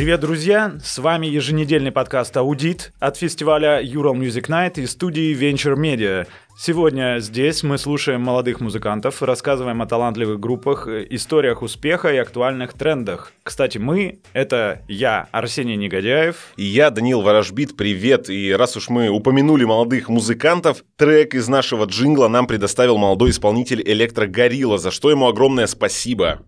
Привет, 0.00 0.20
друзья! 0.20 0.78
С 0.82 0.98
вами 0.98 1.26
еженедельный 1.26 1.92
подкаст 1.92 2.34
«Аудит» 2.34 2.94
от 3.00 3.18
фестиваля 3.18 3.82
Ural 3.82 4.14
Music 4.14 4.48
Night 4.48 4.80
и 4.80 4.86
студии 4.86 5.38
Venture 5.38 5.76
Media. 5.76 6.26
Сегодня 6.58 7.18
здесь 7.18 7.62
мы 7.62 7.76
слушаем 7.76 8.22
молодых 8.22 8.62
музыкантов, 8.62 9.22
рассказываем 9.22 9.82
о 9.82 9.86
талантливых 9.86 10.40
группах, 10.40 10.88
историях 10.88 11.60
успеха 11.60 12.08
и 12.14 12.16
актуальных 12.16 12.72
трендах. 12.72 13.34
Кстати, 13.42 13.76
мы— 13.76 14.20
это 14.32 14.80
я, 14.88 15.28
Арсений 15.32 15.76
Негодяев. 15.76 16.54
И 16.56 16.64
я, 16.64 16.88
Данил 16.88 17.20
Ворожбит, 17.20 17.76
привет. 17.76 18.30
И 18.30 18.54
раз 18.54 18.78
уж 18.78 18.88
мы 18.88 19.10
упомянули 19.10 19.64
молодых 19.64 20.08
музыкантов, 20.08 20.82
трек 20.96 21.34
из 21.34 21.46
нашего 21.46 21.84
джингла 21.84 22.28
нам 22.28 22.46
предоставил 22.46 22.96
молодой 22.96 23.28
исполнитель 23.32 23.82
Электро 23.84 24.26
Горилла, 24.26 24.78
за 24.78 24.92
что 24.92 25.10
ему 25.10 25.28
огромное 25.28 25.66
спасибо. 25.66 26.40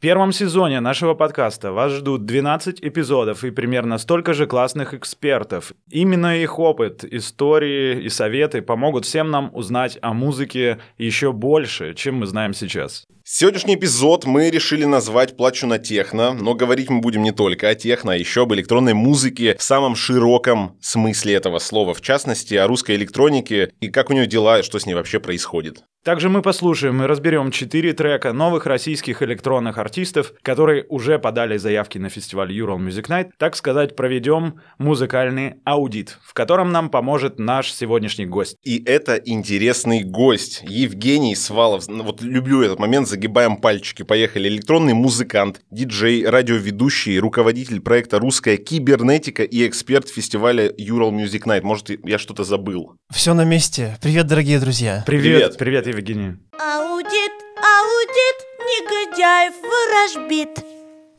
В 0.00 0.02
первом 0.02 0.32
сезоне 0.32 0.80
нашего 0.80 1.12
подкаста 1.12 1.72
вас 1.72 1.92
ждут 1.92 2.24
12 2.24 2.82
эпизодов 2.82 3.44
и 3.44 3.50
примерно 3.50 3.98
столько 3.98 4.32
же 4.32 4.46
классных 4.46 4.94
экспертов. 4.94 5.74
Именно 5.90 6.38
их 6.38 6.58
опыт, 6.58 7.04
истории 7.04 8.00
и 8.00 8.08
советы 8.08 8.62
помогут 8.62 9.04
всем 9.04 9.30
нам 9.30 9.50
узнать 9.52 9.98
о 10.00 10.14
музыке 10.14 10.78
еще 10.96 11.32
больше, 11.32 11.92
чем 11.92 12.14
мы 12.14 12.26
знаем 12.26 12.54
сейчас. 12.54 13.06
Сегодняшний 13.32 13.76
эпизод 13.76 14.26
мы 14.26 14.50
решили 14.50 14.84
назвать 14.84 15.36
«Плачу 15.36 15.68
на 15.68 15.78
техно», 15.78 16.32
но 16.32 16.54
говорить 16.54 16.90
мы 16.90 16.98
будем 16.98 17.22
не 17.22 17.30
только 17.30 17.68
о 17.68 17.76
техно, 17.76 18.14
а 18.14 18.16
еще 18.16 18.42
об 18.42 18.52
электронной 18.54 18.92
музыке 18.92 19.54
в 19.56 19.62
самом 19.62 19.94
широком 19.94 20.76
смысле 20.80 21.34
этого 21.34 21.60
слова, 21.60 21.94
в 21.94 22.00
частности, 22.00 22.54
о 22.54 22.66
русской 22.66 22.96
электронике 22.96 23.72
и 23.78 23.88
как 23.88 24.10
у 24.10 24.14
нее 24.14 24.26
дела, 24.26 24.58
и 24.58 24.62
что 24.64 24.80
с 24.80 24.84
ней 24.84 24.94
вообще 24.94 25.20
происходит. 25.20 25.84
Также 26.02 26.30
мы 26.30 26.40
послушаем 26.40 27.02
и 27.02 27.06
разберем 27.06 27.50
четыре 27.50 27.92
трека 27.92 28.32
новых 28.32 28.64
российских 28.64 29.22
электронных 29.22 29.76
артистов, 29.76 30.32
которые 30.40 30.86
уже 30.88 31.18
подали 31.18 31.58
заявки 31.58 31.98
на 31.98 32.08
фестиваль 32.08 32.50
Ural 32.58 32.78
Music 32.78 33.06
Night. 33.08 33.32
Так 33.36 33.54
сказать, 33.54 33.96
проведем 33.96 34.60
музыкальный 34.78 35.56
аудит, 35.64 36.18
в 36.24 36.32
котором 36.32 36.72
нам 36.72 36.88
поможет 36.88 37.38
наш 37.38 37.70
сегодняшний 37.70 38.24
гость. 38.24 38.56
И 38.64 38.82
это 38.86 39.16
интересный 39.16 40.02
гость, 40.02 40.64
Евгений 40.66 41.36
Свалов. 41.36 41.84
Вот 41.86 42.22
люблю 42.22 42.62
этот 42.62 42.78
момент, 42.78 43.06
загибаем 43.20 43.58
пальчики. 43.58 44.02
Поехали. 44.02 44.48
Электронный 44.48 44.94
музыкант, 44.94 45.60
диджей, 45.70 46.24
радиоведущий, 46.26 47.18
руководитель 47.18 47.80
проекта 47.80 48.18
«Русская 48.18 48.56
кибернетика» 48.56 49.42
и 49.42 49.68
эксперт 49.68 50.08
фестиваля 50.08 50.70
Ural 50.70 51.10
Music 51.10 51.42
Night. 51.44 51.60
Может, 51.60 51.90
я 52.06 52.16
что-то 52.18 52.44
забыл? 52.44 52.94
Все 53.12 53.34
на 53.34 53.44
месте. 53.44 53.98
Привет, 54.00 54.26
дорогие 54.26 54.58
друзья. 54.58 55.04
Привет, 55.06 55.58
привет, 55.58 55.58
привет 55.58 55.86
Евгений. 55.86 56.36
Аудит, 56.58 57.32
аудит, 57.60 58.38
негодяев 58.70 59.54
ворожбит. 59.62 60.64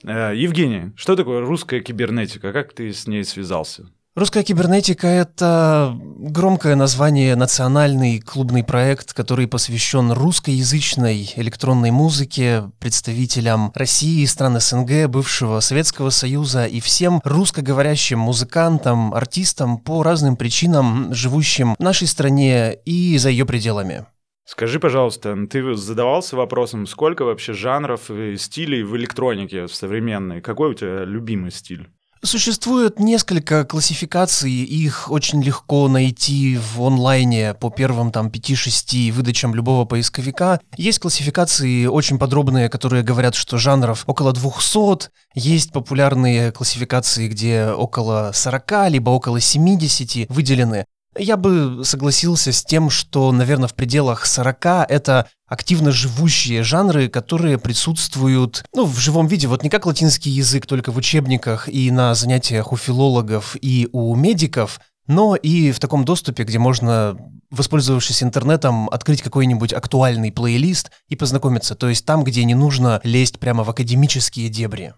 Э, 0.04 0.34
Евгений, 0.36 0.94
что 0.96 1.16
такое 1.16 1.42
русская 1.42 1.82
кибернетика? 1.82 2.52
Как 2.52 2.74
ты 2.74 2.92
с 2.92 3.06
ней 3.06 3.24
связался? 3.24 3.92
Русская 4.14 4.44
кибернетика— 4.44 5.08
это 5.08 5.98
громкое 6.18 6.76
название, 6.76 7.38
национальный 7.38 8.20
клубный 8.20 8.62
проект, 8.62 9.14
который 9.14 9.48
посвящен 9.48 10.12
русскоязычной 10.12 11.32
электронной 11.38 11.92
музыке, 11.92 12.70
представителям 12.80 13.72
России, 13.74 14.26
стран 14.26 14.60
СНГ, 14.60 15.08
бывшего 15.08 15.62
Советского 15.62 16.10
Союза 16.10 16.66
и 16.66 16.82
всем 16.82 17.22
русскоговорящим 17.24 18.20
музыкантам, 18.20 19.14
артистам 19.14 19.78
по 19.78 20.04
разным 20.04 20.36
причинам, 20.36 21.14
живущим 21.14 21.76
в 21.76 21.82
нашей 21.82 22.08
стране 22.08 22.74
и 22.84 23.18
за 23.18 23.30
ее 23.30 23.46
пределами. 23.46 24.08
Скажи, 24.44 24.82
пожалуйста, 24.82 25.38
ты 25.50 25.74
задавался 25.76 26.36
вопросом, 26.36 26.86
сколько 26.86 27.24
вообще 27.24 27.54
жанров 27.54 28.12
и 28.12 28.36
стилей 28.36 28.84
в 28.84 28.94
электронике 28.98 29.70
современной? 29.70 30.42
Какой 30.42 30.72
у 30.72 30.74
тебя 30.74 31.06
любимый 31.06 31.52
стиль? 31.52 31.88
Существует 32.24 33.00
несколько 33.00 33.66
классификаций, 33.66 34.52
их 34.52 35.10
очень 35.10 35.42
легко 35.42 35.88
найти 35.88 36.56
в 36.58 36.80
онлайне 36.84 37.56
по 37.56 37.72
первым 37.72 38.12
там 38.12 38.28
5-6 38.28 39.12
выдачам 39.12 39.56
любого 39.56 39.86
поисковика. 39.86 40.60
Есть 40.78 41.00
классификации 41.00 41.88
очень 41.88 42.20
подробные, 42.20 42.70
которые 42.70 43.02
говорят, 43.02 43.34
что 43.34 43.58
жанров 43.58 44.04
около 44.06 44.34
200, 44.34 45.10
есть 45.34 45.72
популярные 45.72 46.52
классификации, 46.52 47.28
где 47.28 47.66
около 47.66 48.32
40, 48.36 48.90
либо 48.90 49.10
около 49.10 49.40
70 49.40 50.30
выделены. 50.30 50.86
Я 51.18 51.36
бы 51.36 51.82
согласился 51.84 52.54
с 52.54 52.64
тем, 52.64 52.90
что, 52.90 53.32
наверное, 53.32 53.68
в 53.68 53.74
пределах 53.74 54.26
40 54.26 54.66
это 54.90 55.28
активно 55.46 55.92
живущие 55.92 56.64
жанры, 56.64 57.10
которые 57.10 57.58
присутствуют 57.58 58.64
ну, 58.74 58.86
в 58.86 58.98
живом 58.98 59.28
виде, 59.28 59.48
вот 59.48 59.64
не 59.64 59.70
как 59.70 59.86
латинский 59.86 60.32
язык, 60.32 60.66
только 60.66 60.92
в 60.92 60.98
учебниках 60.98 61.68
и 61.68 61.92
на 61.92 62.16
занятиях 62.16 62.72
у 62.72 62.78
филологов 62.78 63.58
и 63.62 63.90
у 63.92 64.16
медиков, 64.16 64.80
но 65.08 65.36
и 65.36 65.72
в 65.72 65.80
таком 65.80 66.06
доступе, 66.06 66.44
где 66.44 66.58
можно, 66.58 67.18
воспользовавшись 67.50 68.24
интернетом, 68.24 68.88
открыть 68.90 69.22
какой-нибудь 69.22 69.74
актуальный 69.74 70.32
плейлист 70.32 70.92
и 71.10 71.18
познакомиться. 71.18 71.76
То 71.76 71.90
есть 71.90 72.06
там, 72.06 72.24
где 72.24 72.46
не 72.46 72.56
нужно 72.56 73.02
лезть 73.04 73.38
прямо 73.38 73.66
в 73.66 73.70
академические 73.70 74.48
дебри. 74.48 74.94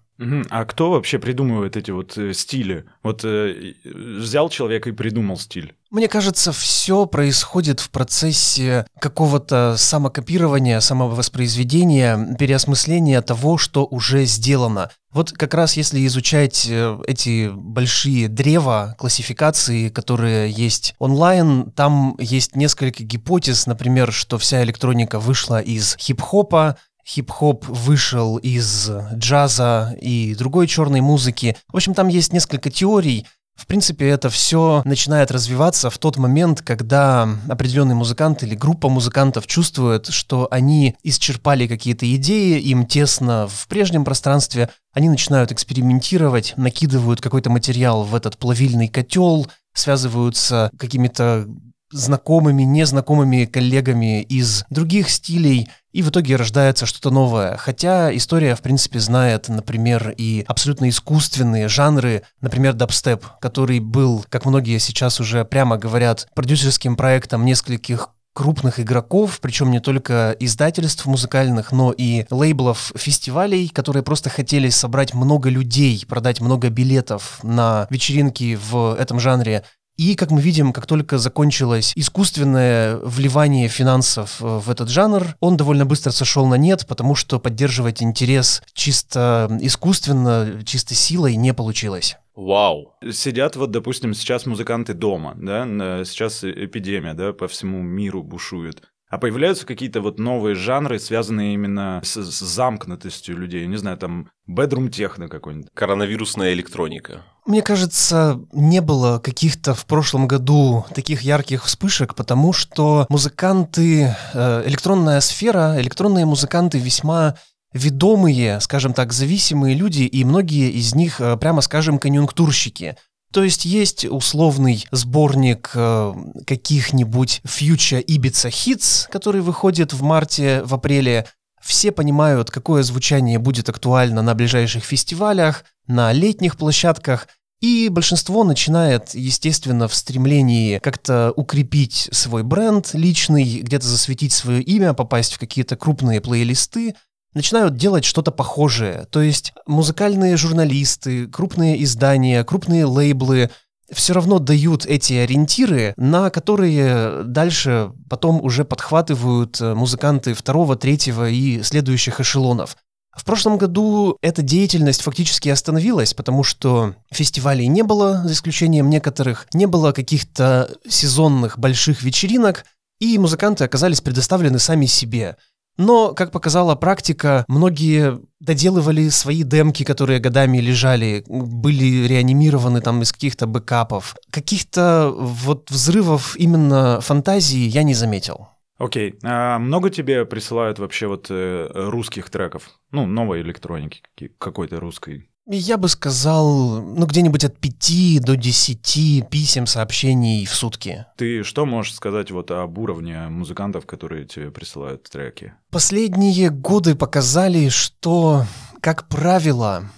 А 0.49 0.65
кто 0.65 0.91
вообще 0.91 1.17
придумывает 1.17 1.75
эти 1.75 1.91
вот 1.91 2.17
э, 2.17 2.33
стили? 2.33 2.85
Вот 3.01 3.21
э, 3.23 3.73
взял 3.83 4.49
человек 4.49 4.85
и 4.87 4.91
придумал 4.91 5.37
стиль. 5.37 5.73
Мне 5.89 6.07
кажется, 6.07 6.51
все 6.51 7.05
происходит 7.05 7.79
в 7.79 7.89
процессе 7.89 8.85
какого-то 8.99 9.75
самокопирования, 9.77 10.79
самовоспроизведения, 10.79 12.35
переосмысления 12.35 13.21
того, 13.21 13.57
что 13.57 13.85
уже 13.85 14.25
сделано. 14.25 14.91
Вот 15.11 15.31
как 15.31 15.53
раз 15.53 15.77
если 15.77 16.05
изучать 16.05 16.67
э, 16.69 16.97
эти 17.07 17.49
большие 17.53 18.27
древа 18.27 18.95
классификации, 18.97 19.89
которые 19.89 20.49
есть 20.49 20.95
онлайн, 20.99 21.71
там 21.71 22.15
есть 22.19 22.55
несколько 22.55 23.03
гипотез, 23.03 23.67
например, 23.67 24.11
что 24.11 24.37
вся 24.37 24.63
электроника 24.63 25.19
вышла 25.19 25.59
из 25.59 25.95
хип-хопа, 25.99 26.77
хип-хоп 27.05 27.65
вышел 27.67 28.37
из 28.37 28.89
джаза 29.13 29.95
и 30.01 30.35
другой 30.35 30.67
черной 30.67 31.01
музыки. 31.01 31.55
В 31.71 31.75
общем, 31.75 31.93
там 31.93 32.07
есть 32.07 32.33
несколько 32.33 32.69
теорий. 32.69 33.25
В 33.55 33.67
принципе, 33.67 34.09
это 34.09 34.29
все 34.29 34.81
начинает 34.83 35.29
развиваться 35.29 35.91
в 35.91 35.97
тот 35.99 36.17
момент, 36.17 36.63
когда 36.63 37.29
определенный 37.47 37.93
музыкант 37.93 38.41
или 38.41 38.55
группа 38.55 38.89
музыкантов 38.89 39.45
чувствует, 39.45 40.07
что 40.07 40.47
они 40.49 40.95
исчерпали 41.03 41.67
какие-то 41.67 42.11
идеи, 42.15 42.59
им 42.59 42.87
тесно 42.87 43.47
в 43.47 43.67
прежнем 43.67 44.05
пространстве, 44.05 44.69
они 44.91 45.07
начинают 45.07 45.51
экспериментировать, 45.51 46.55
накидывают 46.57 47.21
какой-то 47.21 47.51
материал 47.51 48.03
в 48.03 48.15
этот 48.15 48.37
плавильный 48.37 48.87
котел, 48.87 49.47
связываются 49.73 50.71
какими-то 50.77 51.47
знакомыми, 51.93 52.63
незнакомыми 52.63 53.45
коллегами 53.45 54.21
из 54.21 54.65
других 54.69 55.09
стилей, 55.09 55.69
и 55.91 56.01
в 56.01 56.09
итоге 56.09 56.35
рождается 56.35 56.85
что-то 56.85 57.11
новое. 57.11 57.55
Хотя 57.57 58.13
история, 58.15 58.55
в 58.55 58.61
принципе, 58.61 58.99
знает, 58.99 59.47
например, 59.47 60.13
и 60.17 60.43
абсолютно 60.47 60.89
искусственные 60.89 61.67
жанры, 61.67 62.23
например, 62.41 62.73
дабстеп, 62.73 63.25
который 63.39 63.79
был, 63.79 64.25
как 64.29 64.45
многие 64.45 64.79
сейчас 64.79 65.19
уже 65.19 65.45
прямо 65.45 65.77
говорят, 65.77 66.27
продюсерским 66.33 66.95
проектом 66.95 67.45
нескольких 67.45 68.09
крупных 68.33 68.79
игроков, 68.79 69.39
причем 69.41 69.71
не 69.71 69.79
только 69.79 70.35
издательств 70.39 71.05
музыкальных, 71.05 71.71
но 71.71 71.91
и 71.91 72.25
лейблов 72.31 72.91
фестивалей, 72.95 73.69
которые 73.69 74.03
просто 74.03 74.29
хотели 74.29 74.69
собрать 74.69 75.13
много 75.13 75.49
людей, 75.49 76.03
продать 76.07 76.41
много 76.41 76.69
билетов 76.69 77.39
на 77.43 77.87
вечеринки 77.89 78.57
в 78.69 78.95
этом 78.99 79.19
жанре 79.19 79.63
и, 79.97 80.15
как 80.15 80.31
мы 80.31 80.41
видим, 80.41 80.73
как 80.73 80.85
только 80.85 81.17
закончилось 81.17 81.93
искусственное 81.95 82.97
вливание 82.97 83.67
финансов 83.67 84.41
э, 84.41 84.45
в 84.45 84.69
этот 84.69 84.89
жанр, 84.89 85.35
он 85.39 85.57
довольно 85.57 85.85
быстро 85.85 86.11
сошел 86.11 86.47
на 86.47 86.55
нет, 86.55 86.85
потому 86.87 87.15
что 87.15 87.39
поддерживать 87.39 88.01
интерес 88.01 88.63
чисто 88.73 89.55
искусственно, 89.61 90.61
чисто 90.65 90.95
силой 90.95 91.35
не 91.35 91.53
получилось. 91.53 92.17
Вау. 92.35 92.95
Сидят 93.11 93.55
вот, 93.55 93.69
допустим, 93.69 94.15
сейчас 94.15 94.47
музыканты 94.47 94.95
дома, 94.95 95.35
да, 95.37 95.65
сейчас 96.03 96.43
эпидемия, 96.43 97.13
да, 97.13 97.31
по 97.31 97.47
всему 97.47 97.81
миру 97.81 98.23
бушует. 98.23 98.81
А 99.13 99.19
появляются 99.19 99.67
какие-то 99.67 100.01
вот 100.01 100.17
новые 100.17 100.55
жанры, 100.55 100.97
связанные 100.97 101.53
именно 101.53 102.01
с, 102.03 102.15
с 102.17 102.39
замкнутостью 102.39 103.37
людей. 103.37 103.67
Не 103.67 103.77
знаю, 103.77 103.95
там 103.95 104.31
бедрум 104.47 104.89
техно 104.89 105.29
какой-нибудь. 105.29 105.69
Коронавирусная 105.75 106.53
электроника. 106.53 107.21
Мне 107.45 107.61
кажется, 107.61 108.41
не 108.53 108.81
было 108.81 109.19
каких-то 109.19 109.75
в 109.75 109.85
прошлом 109.85 110.27
году 110.27 110.87
таких 110.95 111.21
ярких 111.21 111.65
вспышек, 111.65 112.15
потому 112.15 112.53
что 112.53 113.05
музыканты, 113.07 114.15
э, 114.33 114.63
электронная 114.65 115.21
сфера, 115.21 115.79
электронные 115.79 116.25
музыканты 116.25 116.79
весьма 116.79 117.35
ведомые, 117.71 118.59
скажем 118.61 118.95
так, 118.95 119.13
зависимые 119.13 119.75
люди, 119.75 120.01
и 120.01 120.23
многие 120.25 120.71
из 120.71 120.95
них, 120.95 121.21
э, 121.21 121.37
прямо 121.37 121.61
скажем, 121.61 121.99
конъюнктурщики. 121.99 122.97
То 123.33 123.43
есть 123.43 123.65
есть 123.65 124.05
условный 124.05 124.85
сборник 124.91 125.71
э, 125.73 126.13
каких-нибудь 126.45 127.41
Future 127.43 128.05
Ibiza 128.05 128.51
Hits, 128.51 129.09
который 129.09 129.41
выходит 129.41 129.91
в 129.91 130.03
марте, 130.03 130.61
в 130.63 130.75
апреле, 130.75 131.25
все 131.59 131.91
понимают, 131.91 132.51
какое 132.51 132.83
звучание 132.83 133.39
будет 133.39 133.69
актуально 133.69 134.21
на 134.21 134.35
ближайших 134.35 134.83
фестивалях, 134.83 135.65
на 135.87 136.11
летних 136.13 136.57
площадках, 136.57 137.27
и 137.59 137.89
большинство 137.89 138.43
начинает, 138.43 139.15
естественно, 139.15 139.87
в 139.87 139.95
стремлении 139.95 140.77
как-то 140.77 141.33
укрепить 141.35 142.09
свой 142.11 142.43
бренд 142.43 142.93
личный, 142.93 143.61
где-то 143.61 143.87
засветить 143.87 144.33
свое 144.33 144.61
имя, 144.61 144.93
попасть 144.93 145.33
в 145.33 145.39
какие-то 145.39 145.75
крупные 145.75 146.21
плейлисты, 146.21 146.93
начинают 147.33 147.75
делать 147.75 148.05
что-то 148.05 148.31
похожее. 148.31 149.07
То 149.09 149.21
есть 149.21 149.53
музыкальные 149.65 150.37
журналисты, 150.37 151.27
крупные 151.27 151.81
издания, 151.83 152.43
крупные 152.43 152.85
лейблы 152.85 153.49
все 153.91 154.13
равно 154.13 154.39
дают 154.39 154.85
эти 154.85 155.13
ориентиры, 155.13 155.93
на 155.97 156.29
которые 156.29 157.23
дальше 157.23 157.91
потом 158.09 158.41
уже 158.41 158.65
подхватывают 158.65 159.59
э, 159.61 159.75
музыканты 159.75 160.33
второго, 160.33 160.75
третьего 160.75 161.29
и 161.29 161.61
следующих 161.61 162.19
эшелонов. 162.19 162.77
В 163.15 163.25
прошлом 163.25 163.59
году 163.59 164.17
эта 164.21 164.41
деятельность 164.41 165.03
фактически 165.03 165.49
остановилась, 165.49 166.15
потому 166.15 166.43
что 166.43 166.95
фестивалей 167.11 167.67
не 167.67 167.83
было, 167.83 168.23
за 168.25 168.33
исключением 168.33 168.89
некоторых, 168.89 169.47
не 169.53 169.67
было 169.67 169.91
каких-то 169.91 170.71
сезонных 170.87 171.59
больших 171.59 172.01
вечеринок, 172.01 172.65
и 172.99 173.17
музыканты 173.19 173.65
оказались 173.65 174.01
предоставлены 174.01 174.57
сами 174.59 174.87
себе– 174.87 175.37
но, 175.77 176.13
как 176.13 176.31
показала 176.31 176.75
практика, 176.75 177.45
многие 177.47 178.19
доделывали 178.39 179.09
свои 179.09 179.43
демки, 179.43 179.83
которые 179.83 180.19
годами 180.19 180.59
лежали, 180.59 181.23
были 181.27 182.07
реанимированы 182.07 182.81
там 182.81 183.01
из 183.01 183.11
каких-то 183.11 183.47
бэкапов. 183.47 184.15
Каких-то 184.31 185.13
вот 185.15 185.71
взрывов 185.71 186.35
именно 186.37 187.01
фантазии 187.01 187.67
я 187.67 187.83
не 187.83 187.93
заметил. 187.93 188.47
Окей. 188.77 189.11
Okay. 189.11 189.19
А 189.23 189.59
много 189.59 189.89
тебе 189.89 190.25
присылают 190.25 190.79
вообще 190.79 191.07
вот 191.07 191.27
э, 191.29 191.69
русских 191.73 192.29
треков? 192.29 192.69
Ну, 192.91 193.05
новой 193.05 193.41
электроники 193.41 194.01
какой-то 194.37 194.79
русской? 194.79 195.29
Я 195.45 195.77
бы 195.77 195.89
сказал, 195.89 196.81
ну, 196.81 197.05
где-нибудь 197.05 197.43
от 197.43 197.57
5 197.57 198.21
до 198.21 198.37
10 198.37 199.29
писем, 199.29 199.67
сообщений 199.67 200.45
в 200.45 200.55
сутки. 200.55 201.05
Ты 201.17 201.43
что 201.43 201.65
можешь 201.65 201.93
сказать 201.93 202.31
вот 202.31 202.49
об 202.51 202.77
уровне 202.77 203.27
музыкантов, 203.27 203.85
которые 203.85 204.25
тебе 204.25 204.51
присылают 204.51 205.03
треки? 205.09 205.53
Последние 205.69 206.49
годы 206.49 206.95
показали, 206.95 207.67
что, 207.67 208.45
как 208.79 209.09
правило, 209.09 209.89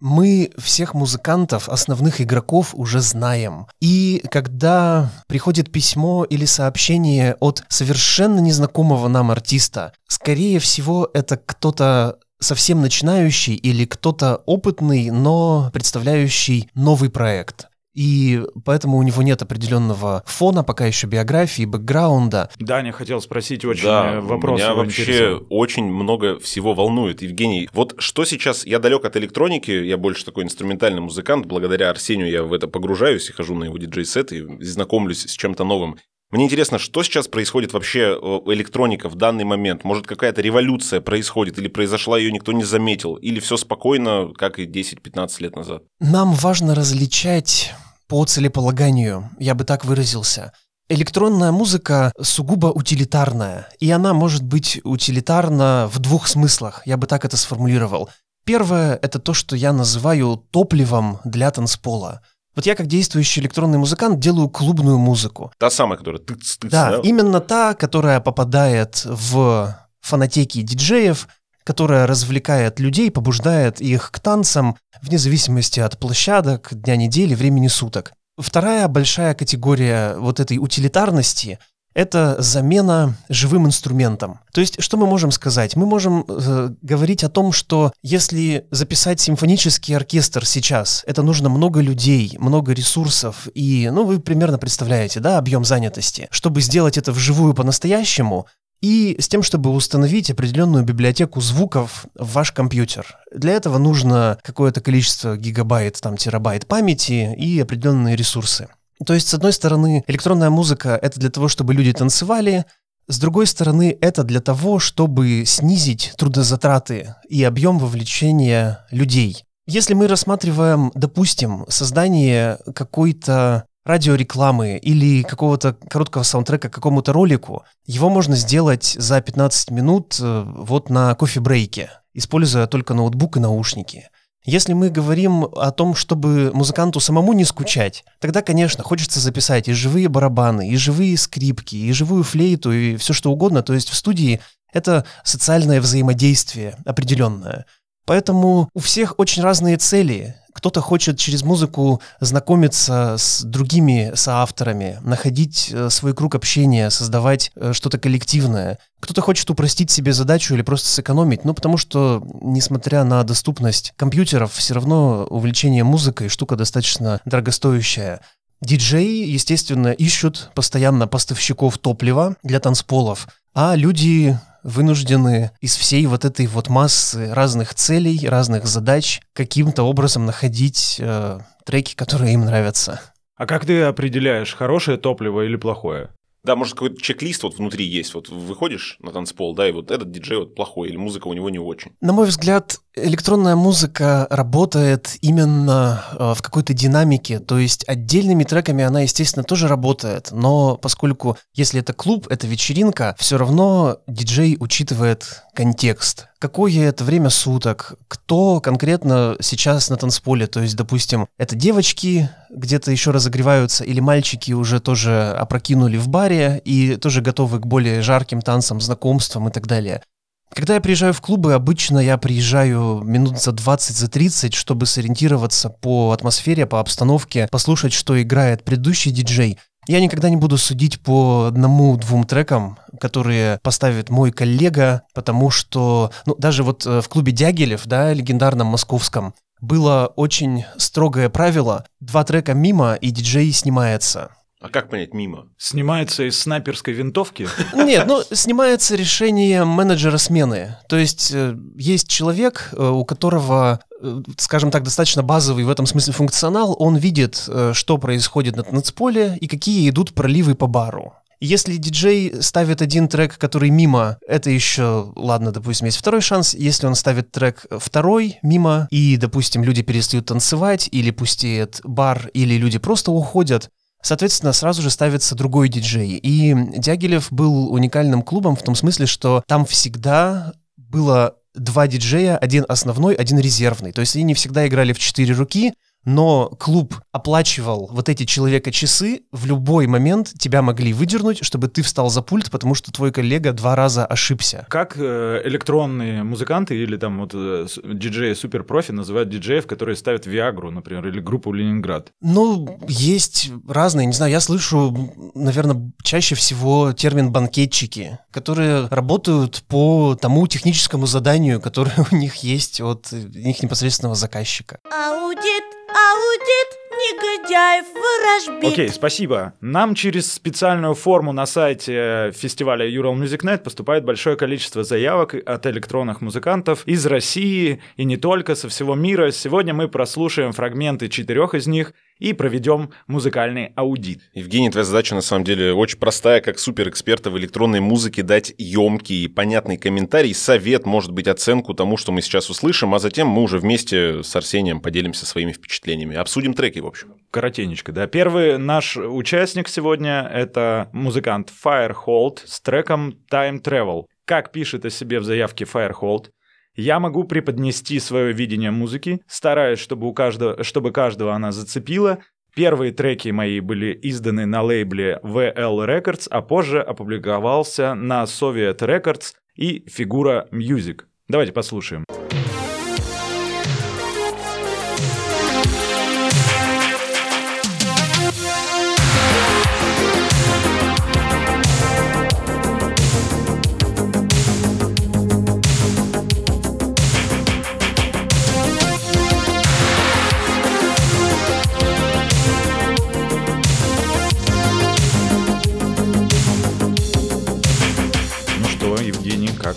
мы 0.00 0.50
всех 0.58 0.94
музыкантов, 0.94 1.68
основных 1.68 2.20
игроков 2.20 2.74
уже 2.74 3.00
знаем. 3.00 3.66
И 3.80 4.22
когда 4.30 5.10
приходит 5.26 5.70
письмо 5.70 6.24
или 6.24 6.44
сообщение 6.44 7.36
от 7.40 7.64
совершенно 7.68 8.40
незнакомого 8.40 9.08
нам 9.08 9.30
артиста, 9.30 9.92
скорее 10.08 10.58
всего, 10.58 11.08
это 11.14 11.36
кто-то 11.36 12.18
совсем 12.40 12.80
начинающий 12.80 13.54
или 13.54 13.84
кто-то 13.84 14.42
опытный, 14.46 15.10
но 15.10 15.70
представляющий 15.72 16.68
новый 16.74 17.10
проект. 17.10 17.68
И 17.98 18.40
поэтому 18.64 18.96
у 18.96 19.02
него 19.02 19.24
нет 19.24 19.42
определенного 19.42 20.22
фона, 20.24 20.62
пока 20.62 20.86
еще 20.86 21.08
биографии, 21.08 21.64
бэкграунда. 21.64 22.48
Даня 22.60 22.92
хотел 22.92 23.20
спросить 23.20 23.64
очень 23.64 23.86
да, 23.86 24.20
вопрос. 24.20 24.60
Меня 24.60 24.74
вообще 24.74 25.02
интересовал. 25.02 25.46
очень 25.50 25.84
много 25.84 26.38
всего 26.38 26.74
волнует, 26.74 27.22
Евгений. 27.22 27.68
Вот 27.72 27.96
что 27.98 28.24
сейчас, 28.24 28.64
я 28.64 28.78
далек 28.78 29.04
от 29.04 29.16
электроники, 29.16 29.72
я 29.72 29.96
больше 29.96 30.24
такой 30.24 30.44
инструментальный 30.44 31.00
музыкант, 31.00 31.46
благодаря 31.46 31.90
Арсению 31.90 32.30
я 32.30 32.44
в 32.44 32.52
это 32.52 32.68
погружаюсь 32.68 33.28
и 33.30 33.32
хожу 33.32 33.56
на 33.56 33.64
его 33.64 33.76
диджей-сет 33.78 34.30
и 34.30 34.46
знакомлюсь 34.62 35.26
с 35.26 35.32
чем-то 35.32 35.64
новым. 35.64 35.98
Мне 36.30 36.44
интересно, 36.44 36.78
что 36.78 37.02
сейчас 37.02 37.26
происходит 37.26 37.72
вообще 37.72 38.18
электроника 38.46 39.08
в 39.08 39.14
данный 39.14 39.44
момент? 39.44 39.82
Может, 39.82 40.06
какая-то 40.06 40.42
революция 40.42 41.00
происходит, 41.00 41.58
или 41.58 41.68
произошла, 41.68 42.18
ее 42.18 42.30
никто 42.30 42.52
не 42.52 42.64
заметил, 42.64 43.14
или 43.14 43.40
все 43.40 43.56
спокойно, 43.56 44.28
как 44.36 44.58
и 44.58 44.66
10-15 44.66 45.30
лет 45.38 45.56
назад? 45.56 45.84
Нам 46.00 46.34
важно 46.34 46.74
различать 46.74 47.72
по 48.08 48.22
целеполаганию, 48.26 49.30
я 49.38 49.54
бы 49.54 49.64
так 49.64 49.86
выразился. 49.86 50.52
Электронная 50.90 51.50
музыка 51.50 52.12
сугубо 52.20 52.66
утилитарная, 52.66 53.68
и 53.80 53.90
она 53.90 54.12
может 54.12 54.42
быть 54.42 54.80
утилитарна 54.84 55.88
в 55.90 55.98
двух 55.98 56.28
смыслах, 56.28 56.82
я 56.84 56.98
бы 56.98 57.06
так 57.06 57.24
это 57.24 57.38
сформулировал. 57.38 58.10
Первое– 58.44 58.98
это 59.02 59.18
то, 59.18 59.32
что 59.32 59.56
я 59.56 59.72
называю 59.72 60.44
топливом 60.50 61.20
для 61.24 61.50
танцпола– 61.50 62.20
вот 62.58 62.66
я 62.66 62.74
как 62.74 62.88
действующий 62.88 63.40
электронный 63.40 63.78
музыкант 63.78 64.18
делаю 64.18 64.48
клубную 64.48 64.98
музыку. 64.98 65.52
Та 65.58 65.70
самая, 65.70 65.96
которая 65.96 66.20
тыц-тыц, 66.20 66.68
да? 66.68 66.90
Да, 66.90 67.00
именно 67.04 67.38
та, 67.38 67.72
которая 67.74 68.18
попадает 68.18 69.04
в 69.04 69.78
фанатеки 70.00 70.62
диджеев, 70.62 71.28
которая 71.62 72.08
развлекает 72.08 72.80
людей, 72.80 73.12
побуждает 73.12 73.80
их 73.80 74.10
к 74.10 74.18
танцам 74.18 74.76
вне 75.00 75.18
зависимости 75.18 75.78
от 75.78 76.00
площадок, 76.00 76.70
дня 76.72 76.96
недели, 76.96 77.36
времени 77.36 77.68
суток. 77.68 78.10
Вторая 78.36 78.88
большая 78.88 79.34
категория 79.34 80.16
вот 80.16 80.40
этой 80.40 80.58
утилитарности 80.58 81.60
это 81.98 82.36
замена 82.38 83.16
живым 83.28 83.66
инструментом. 83.66 84.38
То 84.52 84.60
есть, 84.60 84.80
что 84.80 84.96
мы 84.96 85.08
можем 85.08 85.32
сказать? 85.32 85.74
Мы 85.74 85.84
можем 85.84 86.24
э, 86.28 86.70
говорить 86.80 87.24
о 87.24 87.28
том, 87.28 87.50
что 87.50 87.92
если 88.02 88.66
записать 88.70 89.20
симфонический 89.20 89.96
оркестр 89.96 90.46
сейчас, 90.46 91.02
это 91.08 91.24
нужно 91.24 91.48
много 91.48 91.80
людей, 91.80 92.36
много 92.38 92.72
ресурсов, 92.72 93.48
и, 93.52 93.90
ну, 93.92 94.04
вы 94.04 94.20
примерно 94.20 94.58
представляете, 94.58 95.18
да, 95.18 95.38
объем 95.38 95.64
занятости. 95.64 96.28
Чтобы 96.30 96.60
сделать 96.60 96.96
это 96.96 97.10
вживую 97.10 97.52
по-настоящему, 97.52 98.46
и 98.80 99.16
с 99.18 99.26
тем, 99.26 99.42
чтобы 99.42 99.70
установить 99.70 100.30
определенную 100.30 100.84
библиотеку 100.84 101.40
звуков 101.40 102.06
в 102.14 102.32
ваш 102.32 102.52
компьютер. 102.52 103.18
Для 103.34 103.54
этого 103.54 103.78
нужно 103.78 104.38
какое-то 104.44 104.80
количество 104.80 105.36
гигабайт, 105.36 105.98
там, 106.00 106.16
терабайт 106.16 106.68
памяти 106.68 107.34
и 107.36 107.58
определенные 107.58 108.14
ресурсы. 108.14 108.68
То 109.04 109.14
есть, 109.14 109.28
с 109.28 109.34
одной 109.34 109.52
стороны, 109.52 110.04
электронная 110.06 110.50
музыка— 110.50 110.98
это 111.02 111.20
для 111.20 111.30
того, 111.30 111.48
чтобы 111.48 111.74
люди 111.74 111.92
танцевали, 111.92 112.64
с 113.06 113.18
другой 113.18 113.46
стороны, 113.46 113.96
это 114.00 114.22
для 114.22 114.40
того, 114.40 114.78
чтобы 114.78 115.44
снизить 115.46 116.12
трудозатраты 116.18 117.14
и 117.28 117.42
объем 117.42 117.78
вовлечения 117.78 118.86
людей. 118.90 119.44
Если 119.66 119.94
мы 119.94 120.08
рассматриваем, 120.08 120.92
допустим, 120.94 121.64
создание 121.68 122.58
какой-то 122.74 123.64
радиорекламы 123.86 124.76
или 124.76 125.22
какого-то 125.22 125.72
короткого 125.72 126.22
саундтрека 126.22 126.68
к 126.68 126.74
какому-то 126.74 127.14
ролику, 127.14 127.64
его 127.86 128.10
можно 128.10 128.36
сделать 128.36 128.94
за 128.98 129.22
15 129.22 129.70
минут 129.70 130.18
э, 130.20 130.44
вот 130.46 130.90
на 130.90 131.14
кофе-брейке, 131.14 131.90
используя 132.12 132.66
только 132.66 132.92
ноутбук 132.92 133.38
и 133.38 133.40
наушники. 133.40 134.10
Если 134.48 134.72
мы 134.72 134.88
говорим 134.88 135.44
о 135.44 135.70
том, 135.72 135.94
чтобы 135.94 136.50
музыканту 136.54 137.00
самому 137.00 137.34
не 137.34 137.44
скучать, 137.44 138.02
тогда, 138.18 138.40
конечно, 138.40 138.82
хочется 138.82 139.20
записать 139.20 139.68
и 139.68 139.74
живые 139.74 140.08
барабаны, 140.08 140.70
и 140.70 140.76
живые 140.78 141.18
скрипки, 141.18 141.76
и 141.76 141.92
живую 141.92 142.24
флейту, 142.24 142.72
и 142.72 142.96
все 142.96 143.12
что 143.12 143.30
угодно. 143.30 143.62
То 143.62 143.74
есть 143.74 143.90
в 143.90 143.94
студии 143.94 144.40
это 144.72 145.04
социальное 145.22 145.82
взаимодействие 145.82 146.78
определенное. 146.86 147.66
Поэтому 148.06 148.70
у 148.72 148.78
всех 148.80 149.18
очень 149.18 149.42
разные 149.42 149.76
цели. 149.76 150.34
Кто-то 150.58 150.80
хочет 150.80 151.20
через 151.20 151.44
музыку 151.44 152.02
знакомиться 152.18 153.14
с 153.16 153.44
другими 153.44 154.10
соавторами, 154.16 154.98
находить 155.02 155.70
э, 155.72 155.88
свой 155.88 156.14
круг 156.14 156.34
общения, 156.34 156.90
создавать 156.90 157.52
э, 157.54 157.72
что-то 157.72 157.96
коллективное. 157.96 158.80
Кто-то 158.98 159.20
хочет 159.20 159.48
упростить 159.50 159.92
себе 159.92 160.12
задачу 160.12 160.54
или 160.54 160.62
просто 160.62 160.88
сэкономить, 160.88 161.44
ну 161.44 161.54
потому 161.54 161.76
что, 161.76 162.26
несмотря 162.42 163.04
на 163.04 163.22
доступность 163.22 163.92
компьютеров, 163.94 164.52
все 164.52 164.74
равно 164.74 165.28
увлечение 165.30 165.84
музыкой 165.84 166.28
штука 166.28 166.56
достаточно 166.56 167.20
дорогостоящая. 167.24 168.20
Диджеи, 168.60 169.28
естественно, 169.28 169.92
ищут 169.92 170.50
постоянно 170.56 171.06
поставщиков 171.06 171.78
топлива 171.78 172.34
для 172.42 172.58
танцполов, 172.58 173.28
а 173.54 173.76
люди 173.76 174.36
вынуждены 174.68 175.50
из 175.60 175.76
всей 175.76 176.06
вот 176.06 176.24
этой 176.24 176.46
вот 176.46 176.68
массы 176.68 177.32
разных 177.32 177.74
целей, 177.74 178.28
разных 178.28 178.66
задач 178.66 179.20
каким-то 179.32 179.82
образом 179.82 180.26
находить 180.26 180.96
э, 181.00 181.38
треки, 181.64 181.94
которые 181.94 182.34
им 182.34 182.44
нравятся. 182.44 183.00
А 183.36 183.46
как 183.46 183.64
ты 183.64 183.82
определяешь, 183.82 184.54
хорошее 184.54 184.98
топливо 184.98 185.44
или 185.44 185.56
плохое? 185.56 186.10
Да, 186.44 186.56
может, 186.56 186.74
какой-то 186.74 187.00
чек-лист 187.02 187.42
вот 187.42 187.58
внутри 187.58 187.84
есть. 187.84 188.14
Вот 188.14 188.28
выходишь 188.28 188.96
на 189.00 189.12
танцпол, 189.12 189.54
да, 189.54 189.68
и 189.68 189.72
вот 189.72 189.90
этот 189.90 190.10
диджей 190.10 190.38
вот 190.38 190.54
плохой, 190.54 190.88
или 190.88 190.96
музыка 190.96 191.28
у 191.28 191.34
него 191.34 191.50
не 191.50 191.58
очень. 191.58 191.92
На 192.00 192.12
мой 192.12 192.26
взгляд, 192.26 192.78
электронная 193.04 193.56
музыка 193.56 194.26
работает 194.30 195.16
именно 195.20 196.04
э, 196.12 196.34
в 196.36 196.42
какой-то 196.42 196.74
динамике, 196.74 197.38
то 197.38 197.58
есть 197.58 197.84
отдельными 197.88 198.44
треками 198.44 198.84
она, 198.84 199.00
естественно, 199.00 199.44
тоже 199.44 199.68
работает, 199.68 200.30
но 200.32 200.76
поскольку 200.76 201.36
если 201.54 201.80
это 201.80 201.92
клуб, 201.92 202.26
это 202.30 202.46
вечеринка, 202.46 203.14
все 203.18 203.38
равно 203.38 203.98
диджей 204.06 204.56
учитывает 204.60 205.44
контекст. 205.54 206.26
Какое 206.38 206.88
это 206.88 207.02
время 207.02 207.30
суток, 207.30 207.94
кто 208.06 208.60
конкретно 208.60 209.36
сейчас 209.40 209.90
на 209.90 209.96
танцполе, 209.96 210.46
то 210.46 210.60
есть, 210.60 210.76
допустим, 210.76 211.26
это 211.36 211.56
девочки 211.56 212.30
где-то 212.50 212.90
еще 212.92 213.10
разогреваются, 213.10 213.84
или 213.84 214.00
мальчики 214.00 214.52
уже 214.52 214.80
тоже 214.80 215.32
опрокинули 215.32 215.96
в 215.96 216.08
баре 216.08 216.62
и 216.64 216.96
тоже 216.96 217.22
готовы 217.22 217.58
к 217.58 217.66
более 217.66 218.02
жарким 218.02 218.40
танцам, 218.40 218.80
знакомствам 218.80 219.48
и 219.48 219.50
так 219.50 219.66
далее. 219.66 220.02
Когда 220.50 220.74
я 220.74 220.80
приезжаю 220.80 221.12
в 221.12 221.20
клубы, 221.20 221.54
обычно 221.54 221.98
я 221.98 222.18
приезжаю 222.18 223.02
минут 223.04 223.40
за 223.40 223.52
20, 223.52 223.96
за 223.96 224.08
30, 224.08 224.54
чтобы 224.54 224.86
сориентироваться 224.86 225.68
по 225.70 226.12
атмосфере, 226.12 226.66
по 226.66 226.80
обстановке, 226.80 227.48
послушать, 227.50 227.92
что 227.92 228.20
играет 228.20 228.64
предыдущий 228.64 229.12
диджей. 229.12 229.58
Я 229.86 230.00
никогда 230.00 230.28
не 230.28 230.36
буду 230.36 230.58
судить 230.58 231.00
по 231.00 231.46
одному-двум 231.46 232.24
трекам, 232.24 232.78
которые 233.00 233.58
поставит 233.62 234.10
мой 234.10 234.32
коллега, 234.32 235.02
потому 235.14 235.48
что, 235.48 236.12
ну, 236.26 236.34
даже 236.36 236.62
вот 236.62 236.84
э, 236.84 237.00
в 237.00 237.08
клубе 237.08 237.32
Дягилев, 237.32 237.86
да, 237.86 238.12
легендарном 238.12 238.66
московском, 238.66 239.32
было 239.60 240.12
очень 240.14 240.64
строгое 240.76 241.30
правило. 241.30 241.86
Два 242.00 242.24
трека 242.24 242.52
мимо, 242.52 242.94
и 242.94 243.10
диджей 243.10 243.50
снимается. 243.52 244.30
А 244.60 244.70
как 244.70 244.90
понять 244.90 245.14
мимо? 245.14 245.46
Снимается 245.56 246.24
из 246.24 246.38
снайперской 246.40 246.92
винтовки? 246.92 247.48
Нет, 247.74 248.06
ну, 248.08 248.22
снимается 248.32 248.96
решение 248.96 249.64
менеджера 249.64 250.16
смены. 250.16 250.76
То 250.88 250.96
есть 250.96 251.30
э, 251.32 251.56
есть 251.76 252.08
человек, 252.08 252.70
э, 252.72 252.88
у 252.88 253.04
которого, 253.04 253.80
э, 254.00 254.22
скажем 254.36 254.72
так, 254.72 254.82
достаточно 254.82 255.22
базовый 255.22 255.62
в 255.62 255.70
этом 255.70 255.86
смысле 255.86 256.12
функционал, 256.12 256.74
он 256.76 256.96
видит, 256.96 257.48
что 257.72 257.98
происходит 257.98 258.56
на 258.56 258.64
танцполе 258.64 259.38
и 259.40 259.46
какие 259.46 259.88
идут 259.88 260.12
проливы 260.12 260.56
по 260.56 260.66
бару. 260.66 261.14
Если 261.40 261.76
диджей 261.76 262.42
ставит 262.42 262.82
один 262.82 263.06
трек, 263.06 263.38
который 263.38 263.70
мимо, 263.70 264.18
это 264.26 264.50
еще, 264.50 265.12
ладно, 265.14 265.52
допустим, 265.52 265.86
есть 265.86 265.98
второй 265.98 266.20
шанс. 266.20 266.54
Если 266.54 266.84
он 266.84 266.96
ставит 266.96 267.30
трек 267.30 267.64
второй 267.70 268.38
мимо, 268.42 268.88
и, 268.90 269.16
допустим, 269.16 269.62
люди 269.62 269.82
перестают 269.82 270.26
танцевать, 270.26 270.88
или 270.90 271.12
пустеет 271.12 271.80
бар, 271.84 272.28
или 272.34 272.54
люди 272.54 272.78
просто 272.78 273.12
уходят, 273.12 273.70
Соответственно, 274.02 274.52
сразу 274.52 274.82
же 274.82 274.90
ставится 274.90 275.34
другой 275.34 275.68
диджей. 275.68 276.10
И 276.10 276.54
Дягилев 276.78 277.32
был 277.32 277.72
уникальным 277.72 278.22
клубом 278.22 278.56
в 278.56 278.62
том 278.62 278.74
смысле, 278.74 279.06
что 279.06 279.42
там 279.46 279.66
всегда 279.66 280.52
было 280.76 281.34
два 281.54 281.88
диджея, 281.88 282.36
один 282.36 282.64
основной, 282.68 283.14
один 283.14 283.38
резервный. 283.38 283.92
То 283.92 284.00
есть 284.00 284.14
они 284.14 284.24
не 284.24 284.34
всегда 284.34 284.66
играли 284.66 284.92
в 284.92 284.98
четыре 284.98 285.34
руки, 285.34 285.74
но 286.08 286.48
клуб 286.58 286.94
оплачивал 287.12 287.90
вот 287.92 288.08
эти 288.08 288.24
человека-часы, 288.24 289.20
в 289.30 289.44
любой 289.44 289.86
момент 289.86 290.32
тебя 290.38 290.62
могли 290.62 290.94
выдернуть, 290.94 291.44
чтобы 291.44 291.68
ты 291.68 291.82
встал 291.82 292.08
за 292.08 292.22
пульт, 292.22 292.50
потому 292.50 292.74
что 292.74 292.90
твой 292.90 293.12
коллега 293.12 293.52
два 293.52 293.76
раза 293.76 294.06
ошибся. 294.06 294.66
Как 294.70 294.94
э, 294.96 295.42
электронные 295.44 296.22
музыканты 296.22 296.76
или 296.76 296.96
там 296.96 297.18
вот 297.18 297.32
э, 297.34 297.66
диджеи 297.84 298.32
суперпрофи 298.32 298.90
называют 298.92 299.28
диджеев, 299.28 299.66
которые 299.66 299.96
ставят 299.96 300.24
Виагру, 300.26 300.70
например, 300.70 301.06
или 301.06 301.20
группу 301.20 301.52
Ленинград? 301.52 302.10
Ну, 302.22 302.80
есть 302.88 303.50
разные, 303.68 304.06
не 304.06 304.14
знаю, 304.14 304.32
я 304.32 304.40
слышу, 304.40 305.12
наверное, 305.34 305.92
чаще 306.02 306.34
всего 306.34 306.94
термин 306.94 307.32
«банкетчики», 307.32 308.18
которые 308.30 308.86
работают 308.86 309.62
по 309.68 310.16
тому 310.18 310.46
техническому 310.46 311.06
заданию, 311.06 311.60
которое 311.60 311.94
у 312.10 312.16
них 312.16 312.36
есть 312.36 312.80
от 312.80 313.12
их 313.12 313.62
непосредственного 313.62 314.14
заказчика. 314.14 314.78
Аудит, 314.90 315.77
аудит, 316.18 316.70
негодяев 316.98 317.86
ворожбит 317.94 318.72
Окей, 318.72 318.88
спасибо. 318.88 319.54
Нам 319.60 319.94
через 319.94 320.32
специальную 320.32 320.94
форму 320.94 321.32
на 321.32 321.46
сайте 321.46 322.32
фестиваля 322.34 322.88
Ural 322.88 323.14
Music 323.14 323.40
Night 323.40 323.58
поступает 323.58 324.04
большое 324.04 324.36
количество 324.36 324.84
заявок 324.84 325.34
от 325.34 325.66
электронных 325.66 326.20
музыкантов 326.20 326.86
из 326.86 327.06
России 327.06 327.80
и 327.96 328.04
не 328.04 328.16
только, 328.16 328.54
со 328.54 328.68
всего 328.68 328.94
мира. 328.94 329.30
Сегодня 329.30 329.74
мы 329.74 329.88
прослушаем 329.88 330.52
фрагменты 330.52 331.08
четырех 331.08 331.54
из 331.54 331.66
них 331.66 331.94
и 332.18 332.32
проведем 332.32 332.90
музыкальный 333.06 333.72
аудит. 333.76 334.22
Евгений, 334.34 334.70
твоя 334.70 334.84
задача 334.84 335.14
на 335.14 335.20
самом 335.20 335.44
деле 335.44 335.72
очень 335.72 335.98
простая, 335.98 336.40
как 336.40 336.58
суперэксперта 336.58 337.30
в 337.30 337.38
электронной 337.38 337.80
музыке, 337.80 338.22
дать 338.22 338.52
емкий 338.58 339.24
и 339.24 339.28
понятный 339.28 339.76
комментарий, 339.76 340.34
совет, 340.34 340.84
может 340.84 341.12
быть, 341.12 341.28
оценку 341.28 341.74
тому, 341.74 341.96
что 341.96 342.10
мы 342.10 342.22
сейчас 342.22 342.50
услышим, 342.50 342.94
а 342.94 342.98
затем 342.98 343.28
мы 343.28 343.42
уже 343.42 343.58
вместе 343.58 344.22
с 344.22 344.34
Арсением 344.34 344.80
поделимся 344.80 345.26
своими 345.26 345.52
впечатлениями. 345.52 346.16
Обсудим 346.16 346.54
треки, 346.54 346.80
в 346.80 346.86
общем. 346.88 347.14
Коротенечко, 347.30 347.92
да. 347.92 348.06
Первый 348.06 348.58
наш 348.58 348.96
участник 348.96 349.68
сегодня— 349.68 350.28
это 350.32 350.88
музыкант 350.92 351.52
Firehold 351.64 352.40
с 352.44 352.60
треком 352.60 353.14
Time 353.30 353.62
Travel. 353.62 354.06
Как 354.24 354.52
пишет 354.52 354.84
о 354.84 354.90
себе 354.90 355.20
в 355.20 355.24
заявке 355.24 355.64
Firehold, 355.64 356.30
я 356.74 357.00
могу 357.00 357.24
преподнести 357.24 357.98
свое 357.98 358.32
видение 358.32 358.70
музыки, 358.70 359.20
стараюсь, 359.26 359.80
чтобы, 359.80 360.06
у 360.06 360.12
каждого, 360.12 360.62
чтобы 360.62 360.92
каждого 360.92 361.34
она 361.34 361.50
зацепила. 361.50 362.18
Первые 362.54 362.92
треки 362.92 363.28
мои 363.30 363.60
были 363.60 363.98
изданы 364.02 364.46
на 364.46 364.62
лейбле 364.62 365.20
VL 365.22 365.86
Records, 365.86 366.28
а 366.30 366.40
позже 366.40 366.80
опубликовался 366.80 367.94
на 367.94 368.24
Soviet 368.24 368.78
Records 368.78 369.34
и 369.56 369.84
Фигура 369.88 370.48
Music. 370.52 371.02
Давайте 371.28 371.52
послушаем. 371.52 372.04
Ну 372.08 372.37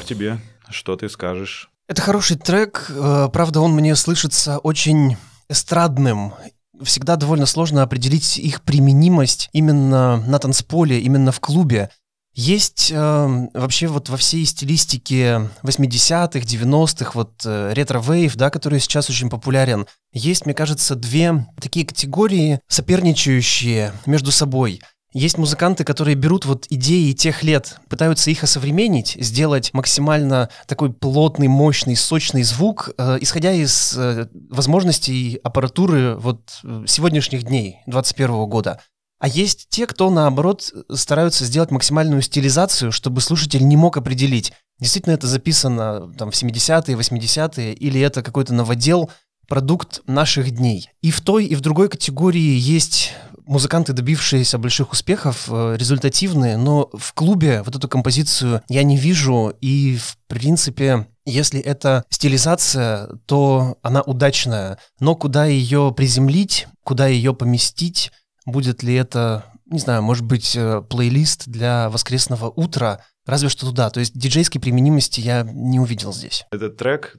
Как 0.01 0.07
тебе? 0.07 0.39
Что 0.67 0.95
ты 0.95 1.09
скажешь? 1.09 1.69
Это 1.87 2.01
хороший 2.01 2.35
трек, 2.35 2.87
э, 2.89 3.29
правда, 3.31 3.61
он 3.61 3.73
мне 3.73 3.95
слышится 3.95 4.57
очень 4.57 5.15
эстрадным. 5.47 6.33
Всегда 6.81 7.17
довольно 7.17 7.45
сложно 7.45 7.83
определить 7.83 8.39
их 8.39 8.63
применимость 8.63 9.49
именно 9.53 10.17
на 10.17 10.39
танцполе, 10.39 10.99
именно 10.99 11.31
в 11.31 11.39
клубе. 11.39 11.91
Есть 12.33 12.91
э, 12.91 13.47
вообще 13.53 13.85
вот 13.85 14.09
во 14.09 14.17
всей 14.17 14.43
стилистике 14.43 15.51
80-х, 15.61 16.39
90-х, 16.39 17.11
вот 17.13 17.33
э, 17.45 17.73
ретро-вейв, 17.73 18.35
да, 18.35 18.49
который 18.49 18.79
сейчас 18.79 19.07
очень 19.07 19.29
популярен, 19.29 19.85
есть, 20.13 20.47
мне 20.47 20.55
кажется, 20.55 20.95
две 20.95 21.45
такие 21.59 21.85
категории, 21.85 22.59
соперничающие 22.67 23.93
между 24.07 24.31
собой. 24.31 24.81
Есть 25.13 25.37
музыканты, 25.37 25.83
которые 25.83 26.15
берут 26.15 26.45
вот 26.45 26.67
идеи 26.69 27.11
тех 27.11 27.43
лет, 27.43 27.79
пытаются 27.89 28.31
их 28.31 28.43
осовременить, 28.43 29.17
сделать 29.19 29.73
максимально 29.73 30.49
такой 30.67 30.93
плотный, 30.93 31.49
мощный, 31.49 31.97
сочный 31.97 32.43
звук, 32.43 32.91
э, 32.97 33.17
исходя 33.19 33.51
из 33.51 33.93
э, 33.97 34.29
возможностей 34.49 35.39
аппаратуры 35.43 36.15
вот 36.15 36.59
э, 36.63 36.85
сегодняшних 36.87 37.43
дней, 37.43 37.79
21 37.87 38.45
года. 38.47 38.79
А 39.19 39.27
есть 39.27 39.67
те, 39.69 39.85
кто, 39.85 40.09
наоборот, 40.09 40.71
стараются 40.93 41.43
сделать 41.43 41.71
максимальную 41.71 42.21
стилизацию, 42.21 42.93
чтобы 42.93 43.19
слушатель 43.19 43.67
не 43.67 43.75
мог 43.75 43.97
определить, 43.97 44.53
действительно 44.79 45.13
это 45.13 45.27
записано 45.27 46.11
там, 46.17 46.31
в 46.31 46.33
70-е, 46.33 46.95
80-е, 46.95 47.73
или 47.73 47.99
это 47.99 48.23
какой-то 48.23 48.53
новодел, 48.53 49.11
продукт 49.47 50.01
наших 50.07 50.51
дней. 50.51 50.89
И 51.01 51.11
в 51.11 51.19
той, 51.19 51.45
и 51.45 51.55
в 51.55 51.61
другой 51.61 51.89
категории 51.89 52.57
есть 52.57 53.13
музыканты, 53.51 53.91
добившиеся 53.91 54.57
больших 54.57 54.93
успехов, 54.93 55.49
э, 55.49 55.75
результативные, 55.77 56.55
но 56.55 56.89
в 56.93 57.13
клубе 57.13 57.63
вот 57.63 57.75
эту 57.75 57.89
композицию 57.89 58.61
я 58.69 58.83
не 58.83 58.95
вижу, 58.95 59.53
и 59.59 59.97
в 59.97 60.17
принципе, 60.27 61.07
если 61.25 61.59
это 61.59 62.05
стилизация, 62.09 63.09
то 63.25 63.77
она 63.81 64.01
удачная, 64.03 64.77
но 65.01 65.15
куда 65.15 65.45
ее 65.45 65.93
приземлить, 65.95 66.67
куда 66.85 67.07
ее 67.07 67.35
поместить, 67.35 68.13
будет 68.45 68.83
ли 68.83 68.95
это, 68.95 69.43
не 69.65 69.79
знаю, 69.79 70.01
может 70.01 70.23
быть, 70.23 70.55
э, 70.55 70.81
плейлист 70.89 71.43
для 71.47 71.89
воскресного 71.89 72.49
утра, 72.49 73.03
разве 73.25 73.49
что 73.49 73.65
туда. 73.67 73.89
То 73.89 73.99
есть 73.99 74.17
диджейской 74.17 74.59
применимости 74.61 75.19
я 75.21 75.43
не 75.43 75.79
увидел 75.79 76.13
здесь. 76.13 76.45
Этот 76.51 76.77
трек 76.77 77.17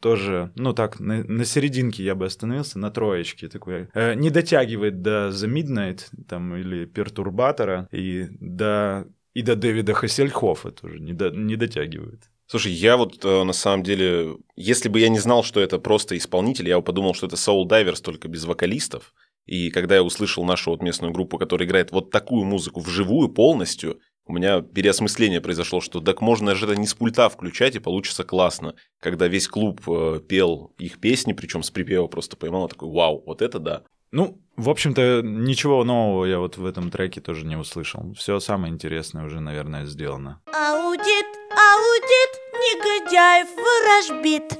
тоже, 0.00 0.52
ну 0.54 0.72
так, 0.72 1.00
на, 1.00 1.24
на 1.24 1.44
серединке 1.44 2.04
я 2.04 2.14
бы 2.14 2.26
остановился, 2.26 2.78
на 2.78 2.90
троечке 2.90 3.48
такой. 3.48 3.88
Э, 3.94 4.14
не 4.14 4.30
дотягивает 4.30 5.02
до 5.02 5.28
The 5.28 5.48
Midnight 5.48 6.02
там, 6.28 6.56
или 6.56 6.84
Пертурбатора 6.86 7.88
и 7.92 8.26
до, 8.40 9.06
и 9.32 9.42
до 9.42 9.56
Дэвида 9.56 9.94
Хассельхофа 9.94 10.70
тоже 10.70 11.00
не, 11.00 11.12
до- 11.12 11.30
не 11.30 11.56
дотягивает. 11.56 12.22
Слушай, 12.46 12.72
я 12.72 12.96
вот 12.96 13.24
э, 13.24 13.42
на 13.44 13.52
самом 13.54 13.82
деле, 13.82 14.36
если 14.54 14.88
бы 14.88 15.00
я 15.00 15.08
не 15.08 15.18
знал, 15.18 15.42
что 15.42 15.60
это 15.60 15.78
просто 15.78 16.16
исполнитель, 16.16 16.68
я 16.68 16.76
бы 16.78 16.84
подумал, 16.84 17.14
что 17.14 17.26
это 17.26 17.36
Soul 17.36 17.66
Divers, 17.66 18.02
только 18.02 18.28
без 18.28 18.44
вокалистов. 18.44 19.14
И 19.46 19.70
когда 19.70 19.94
я 19.94 20.02
услышал 20.02 20.44
нашу 20.44 20.70
вот 20.70 20.82
местную 20.82 21.12
группу, 21.12 21.38
которая 21.38 21.66
играет 21.66 21.90
вот 21.90 22.10
такую 22.10 22.44
музыку 22.44 22.80
вживую 22.80 23.28
полностью, 23.28 23.98
у 24.26 24.32
меня 24.32 24.62
переосмысление 24.62 25.40
произошло, 25.40 25.80
что 25.80 26.00
так 26.00 26.20
можно 26.20 26.54
же 26.54 26.66
это 26.66 26.76
не 26.76 26.86
с 26.86 26.94
пульта 26.94 27.28
включать, 27.28 27.76
и 27.76 27.80
получится 27.80 28.24
классно. 28.24 28.74
Когда 29.00 29.28
весь 29.28 29.48
клуб 29.48 29.82
э, 29.86 30.20
пел 30.26 30.72
их 30.78 30.98
песни, 30.98 31.34
причем 31.34 31.62
с 31.62 31.70
припева 31.70 32.06
просто 32.06 32.36
поймал, 32.36 32.68
такой, 32.68 32.90
вау, 32.90 33.22
вот 33.26 33.42
это 33.42 33.58
да. 33.58 33.82
Ну, 34.12 34.40
в 34.56 34.70
общем-то, 34.70 35.22
ничего 35.22 35.82
нового 35.84 36.24
я 36.24 36.38
вот 36.38 36.56
в 36.56 36.64
этом 36.64 36.90
треке 36.90 37.20
тоже 37.20 37.44
не 37.44 37.56
услышал. 37.56 38.14
Все 38.16 38.38
самое 38.38 38.72
интересное 38.72 39.24
уже, 39.24 39.40
наверное, 39.40 39.86
сделано. 39.86 40.40
Аудит, 40.46 41.26
аудит, 41.50 42.30
негодяев 42.54 43.48
ворожбит. 43.56 44.58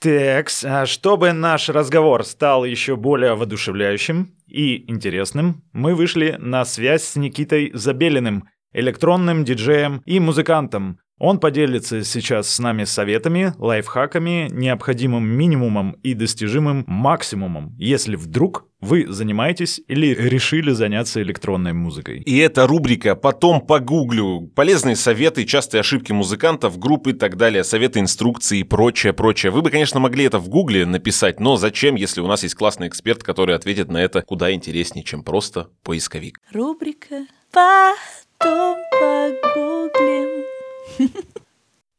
Текс, 0.00 0.64
а 0.64 0.84
чтобы 0.84 1.32
наш 1.32 1.70
разговор 1.70 2.24
стал 2.24 2.66
еще 2.66 2.94
более 2.94 3.34
воодушевляющим 3.34 4.34
и 4.46 4.84
интересным, 4.90 5.64
мы 5.72 5.94
вышли 5.94 6.36
на 6.38 6.66
связь 6.66 7.04
с 7.04 7.16
Никитой 7.16 7.70
Забелиным, 7.72 8.46
электронным 8.74 9.44
диджеем 9.44 10.02
и 10.04 10.20
музыкантом, 10.20 10.98
он 11.18 11.38
поделится 11.38 12.02
сейчас 12.02 12.50
с 12.50 12.58
нами 12.58 12.84
советами, 12.84 13.54
лайфхаками, 13.58 14.48
необходимым 14.50 15.24
минимумом 15.24 15.92
и 16.02 16.12
достижимым 16.12 16.84
максимумом, 16.88 17.74
если 17.78 18.16
вдруг 18.16 18.66
вы 18.80 19.06
занимаетесь 19.08 19.80
или 19.86 20.08
решили 20.08 20.72
заняться 20.72 21.22
электронной 21.22 21.72
музыкой. 21.72 22.20
И 22.20 22.36
эта 22.38 22.66
рубрика 22.66 23.14
«Потом 23.14 23.60
погуглю». 23.60 24.50
Полезные 24.54 24.96
советы, 24.96 25.44
частые 25.46 25.80
ошибки 25.80 26.12
музыкантов, 26.12 26.78
группы 26.78 27.10
и 27.10 27.14
так 27.14 27.36
далее, 27.36 27.64
советы, 27.64 28.00
инструкции 28.00 28.58
и 28.58 28.64
прочее, 28.64 29.12
прочее. 29.14 29.52
Вы 29.52 29.62
бы, 29.62 29.70
конечно, 29.70 30.00
могли 30.00 30.24
это 30.24 30.38
в 30.38 30.48
гугле 30.48 30.84
написать, 30.84 31.40
но 31.40 31.56
зачем, 31.56 31.94
если 31.94 32.20
у 32.20 32.26
нас 32.26 32.42
есть 32.42 32.56
классный 32.56 32.88
эксперт, 32.88 33.22
который 33.22 33.54
ответит 33.54 33.88
на 33.88 34.02
это 34.02 34.20
куда 34.20 34.52
интереснее, 34.52 35.04
чем 35.04 35.22
просто 35.22 35.68
поисковик. 35.82 36.38
Рубрика 36.52 37.26
«Потом 37.52 38.23
погуглим». 38.90 40.44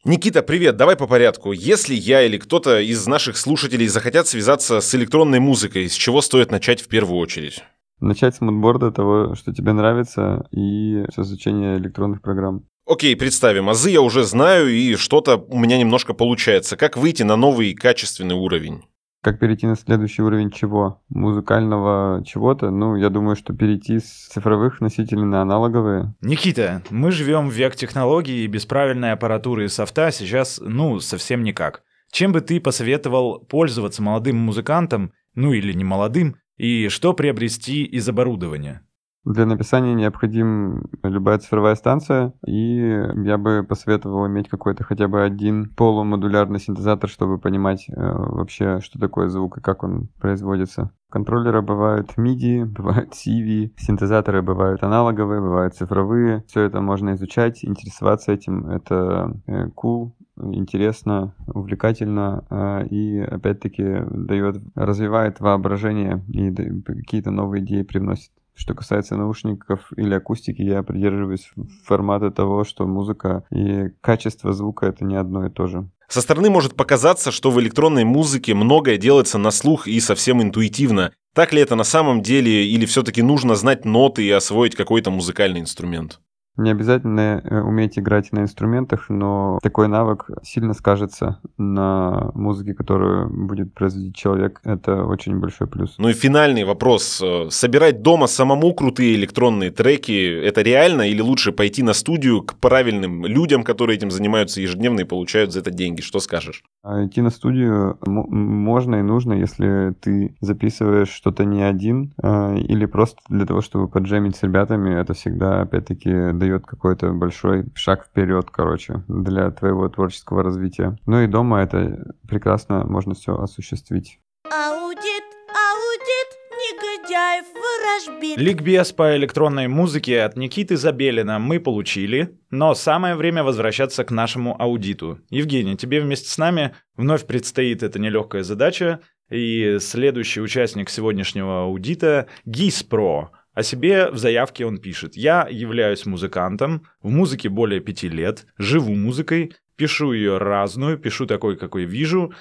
Никита, 0.05 0.43
привет, 0.43 0.77
давай 0.77 0.95
по 0.95 1.07
порядку. 1.07 1.51
Если 1.51 1.95
я 1.95 2.21
или 2.21 2.37
кто-то 2.37 2.79
из 2.79 3.07
наших 3.07 3.37
слушателей 3.37 3.87
захотят 3.87 4.27
связаться 4.27 4.79
с 4.79 4.93
электронной 4.93 5.39
музыкой, 5.39 5.89
с 5.89 5.93
чего 5.93 6.21
стоит 6.21 6.51
начать 6.51 6.81
в 6.81 6.87
первую 6.87 7.19
очередь? 7.19 7.63
Начать 7.99 8.35
с 8.35 8.41
мудборда 8.41 8.91
того, 8.91 9.33
что 9.35 9.51
тебе 9.51 9.73
нравится, 9.73 10.45
и 10.51 11.05
с 11.11 11.17
изучения 11.17 11.77
электронных 11.77 12.21
программ. 12.21 12.65
Окей, 12.85 13.15
представим, 13.15 13.67
азы 13.67 13.89
я 13.89 14.01
уже 14.01 14.23
знаю, 14.23 14.69
и 14.69 14.95
что-то 14.95 15.37
у 15.37 15.57
меня 15.57 15.79
немножко 15.79 16.13
получается. 16.13 16.77
Как 16.77 16.97
выйти 16.97 17.23
на 17.23 17.35
новый 17.35 17.73
качественный 17.73 18.35
уровень? 18.35 18.83
Как 19.25 19.39
перейти 19.39 19.65
на 19.65 19.75
следующий 19.75 20.22
уровень 20.22 20.51
чего? 20.51 21.01
Музыкального 21.10 22.24
чего-то? 22.24 22.70
Ну, 22.70 22.96
я 22.96 23.10
думаю, 23.10 23.36
что 23.36 23.53
перейти 23.53 23.98
с 23.98 24.27
цифровых 24.27 24.82
носителей 24.82 25.24
на 25.24 25.41
аналоговые. 25.41 26.13
Никита, 26.22 26.84
мы 26.91 27.10
живем 27.10 27.50
в 27.50 27.51
век 27.51 27.75
технологий, 27.75 28.44
и 28.44 28.48
без 28.48 28.67
правильной 28.67 29.13
аппаратуры 29.13 29.65
и 29.65 29.67
софта 29.67 30.12
сейчас, 30.12 30.62
ну, 30.63 31.00
совсем 31.00 31.41
никак. 31.41 31.82
Чем 32.12 32.34
бы 32.34 32.41
ты 32.41 32.62
посоветовал 32.62 33.39
пользоваться 33.39 34.03
молодым 34.03 34.38
музыкантам, 34.38 35.12
ну 35.34 35.53
или 35.53 35.74
не 35.74 35.84
молодым, 35.84 36.36
и 36.58 36.88
что 36.89 37.13
приобрести 37.13 37.84
из 37.84 38.08
оборудования? 38.08 38.86
Для 39.25 39.48
написания 39.48 39.96
необходим 39.96 40.84
любая 41.01 41.39
цифровая 41.39 41.74
станция, 41.74 42.34
и 42.46 42.77
я 43.24 43.39
бы 43.39 43.65
посоветовал 43.67 44.27
иметь 44.27 44.50
какой-то 44.50 44.84
хотя 44.84 45.08
бы 45.08 45.24
один 45.24 45.67
полумодулярный 45.75 46.60
синтезатор, 46.60 47.10
чтобы 47.10 47.39
понимать 47.39 47.88
э, 47.89 47.94
вообще, 47.96 48.79
что 48.82 49.00
такое 49.00 49.29
звук 49.29 49.58
и 49.58 49.62
как 49.62 49.84
он 49.84 50.10
производится. 50.20 50.91
Контроллеры 51.10 51.63
бывают 51.63 52.12
MIDI, 52.17 52.65
бывают 52.77 53.13
CV, 53.13 53.72
синтезаторы 53.77 54.44
бывают 54.44 54.84
аналоговые, 54.84 55.41
бывают 55.41 55.74
цифровые. 55.74 56.44
Все 56.48 56.62
это 56.62 56.79
можно 56.82 57.15
изучать, 57.15 57.65
интересоваться 57.65 58.32
этим. 58.32 58.67
Это 58.67 59.41
э, 59.48 59.70
cool, 59.70 60.12
интересно, 60.38 61.34
увлекательно 61.48 62.46
э, 62.51 62.88
и 62.91 63.22
опять-таки 63.22 64.03
дает, 64.08 64.62
развивает 64.75 65.39
воображение 65.39 66.24
и 66.27 66.53
какие-то 66.53 67.32
новые 67.32 67.63
идеи 67.63 67.82
привносит. 67.82 68.29
Что 68.55 68.74
касается 68.74 69.17
наушников 69.17 69.91
или 69.97 70.13
акустики, 70.13 70.62
я 70.62 70.81
придерживаюсь 70.81 71.51
формата 71.83 72.31
того, 72.31 72.63
что 72.63 72.88
музыка 72.88 73.43
и 73.51 73.89
качество 74.00 74.53
звука 74.53 74.85
это 74.85 75.03
не 75.03 75.15
одно 75.15 75.45
и 75.45 75.50
то 75.50 75.67
же. 75.67 75.89
Со 76.07 76.21
стороны 76.21 76.50
может 76.50 76.75
показаться, 76.75 77.31
что 77.31 77.51
в 77.51 77.59
электронной 77.59 78.05
музыке 78.05 78.53
многое 78.53 78.98
делается 78.98 79.37
на 79.37 79.51
слух 79.51 79.87
и 79.87 80.00
совсем 80.00 80.41
интуитивно. 80.41 81.11
Так 81.33 81.51
ли 81.51 81.61
это 81.61 81.75
на 81.75 81.83
самом 81.83 82.22
деле, 82.22 82.65
или 82.65 82.85
все-таки 82.85 83.22
нужно 83.22 83.55
знать 83.55 83.83
ноты 83.83 84.24
и 84.24 84.31
освоить 84.31 84.75
какой-то 84.75 85.11
музыкальный 85.11 85.59
инструмент? 85.59 86.22
Не 86.57 86.72
обязательно 86.72 87.41
э, 87.44 87.61
уметь 87.61 88.00
играть 88.00 88.31
на 88.31 88.39
инструментах, 88.39 89.09
но 89.09 89.59
такой 89.61 89.87
навык 89.87 90.29
сильно 90.44 90.74
скажется 90.74 91.39
на 91.57 92.31
музыке, 92.33 92.74
которую 92.74 93.29
будет 93.29 93.74
производить 93.74 94.15
человек. 94.15 94.61
Это 94.63 95.03
очень 95.03 95.39
большой 95.39 95.68
плюс. 95.68 95.96
Ну 95.98 96.09
и 96.09 96.13
финальный 96.13 96.63
вопрос. 96.63 97.22
Собирать 97.50 98.01
дома 98.01 98.27
самому 98.27 98.74
крутые 98.74 99.15
электронные 99.15 99.72
треки, 99.72 100.41
это 100.41 100.61
реально 100.61 101.03
или 101.03 101.22
лучше 101.22 101.51
пойти 101.51 101.83
на 101.83 101.94
студию 101.94 102.41
к 102.41 102.55
правильным 102.55 103.25
людям, 103.25 103.63
которые 103.63 103.98
этим 103.98 104.11
занимаются 104.11 104.61
ежедневно 104.61 105.01
и 105.01 105.05
получают 105.05 105.51
за 105.51 105.59
это 105.59 105.72
деньги? 105.72 106.01
Что 106.01 106.20
скажешь? 106.20 106.63
А 106.83 107.05
идти 107.05 107.22
на 107.22 107.31
студию 107.31 107.98
можно 108.05 108.96
и 108.98 109.01
нужно, 109.01 109.33
если 109.33 109.94
ты 110.01 110.35
записываешь 110.39 111.09
что-то 111.09 111.44
не 111.44 111.63
один, 111.63 112.13
а, 112.22 112.55
или 112.55 112.85
просто 112.85 113.20
для 113.27 113.46
того, 113.46 113.61
чтобы 113.61 113.87
поджемить 113.87 114.35
с 114.35 114.44
ребятами. 114.44 114.94
Это 115.00 115.13
всегда, 115.13 115.61
опять-таки, 115.61 116.31
дает 116.46 116.66
какой-то 116.66 117.12
большой 117.12 117.66
шаг 117.74 118.05
вперед, 118.05 118.48
короче, 118.51 119.03
для 119.08 119.50
твоего 119.51 119.90
творческого 119.90 120.44
развития. 120.44 120.98
Ну 121.05 121.22
и 121.22 121.27
дома 121.27 121.64
это 121.64 122.14
прекрасно 122.27 122.86
можно 122.86 123.16
все 123.16 123.36
осуществить. 123.36 124.20
Аудит, 124.46 125.25
аудит, 125.50 126.29
негодяев 126.51 127.46
ворожбит. 127.53 128.38
Ликбез 128.38 128.92
по 128.92 129.16
электронной 129.16 129.68
музыке 129.68 130.22
от 130.22 130.38
Никиты 130.38 130.77
Забелина 130.77 131.40
мы 131.40 131.60
получили, 131.60 132.38
но 132.51 132.75
самое 132.75 133.16
время 133.16 133.44
возвращаться 133.44 134.03
к 134.03 134.12
нашему 134.12 134.55
аудиту. 134.62 135.20
Евгений, 135.29 135.75
тебе 135.75 136.00
вместе 136.00 136.29
с 136.29 136.38
нами 136.38 136.75
вновь 136.96 137.25
предстоит 137.25 137.81
эта 137.81 137.98
нелегкая 137.98 138.44
задача, 138.44 139.00
и 139.31 139.77
следующий 139.79 140.42
участник 140.42 140.92
сегодняшнего 140.92 141.64
аудита— 141.64 142.27
ГИСПРО— 142.46 143.31
о 143.55 143.63
себе 143.63 144.11
в 144.11 144.18
заявке 144.18 144.65
он 144.65 144.77
пишет. 144.77 145.15
Я 145.15 145.48
являюсь 145.50 146.05
музыкантом, 146.05 146.85
в 147.01 147.09
музыке 147.09 147.48
более 147.48 147.79
пяти 147.79 148.09
лет, 148.09 148.46
живу 148.57 148.94
музыкой, 148.94 149.55
пишу 149.77 150.11
ее 150.11 150.37
разную, 150.37 150.98
пишу 150.98 151.25
такой, 151.25 151.55
какой 151.55 151.85
вижу. 151.85 152.33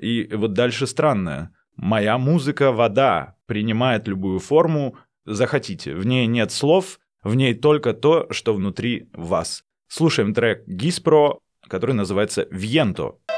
И 0.00 0.28
вот 0.32 0.54
дальше 0.54 0.86
странное. 0.86 1.52
Моя 1.76 2.16
музыка— 2.16 2.72
вода, 2.72 3.36
принимает 3.44 4.08
любую 4.08 4.38
форму, 4.38 4.96
захотите. 5.26 5.94
В 5.94 6.06
ней 6.06 6.26
нет 6.26 6.50
слов, 6.50 7.00
в 7.22 7.34
ней 7.34 7.54
только 7.54 7.92
то, 7.92 8.26
что 8.30 8.54
внутри 8.54 9.10
вас. 9.12 9.62
Слушаем 9.88 10.32
трек 10.32 10.66
Гиспро, 10.66 11.38
который 11.68 11.94
называется 11.94 12.48
«Вьенто». 12.50 13.16
Что 13.26 13.35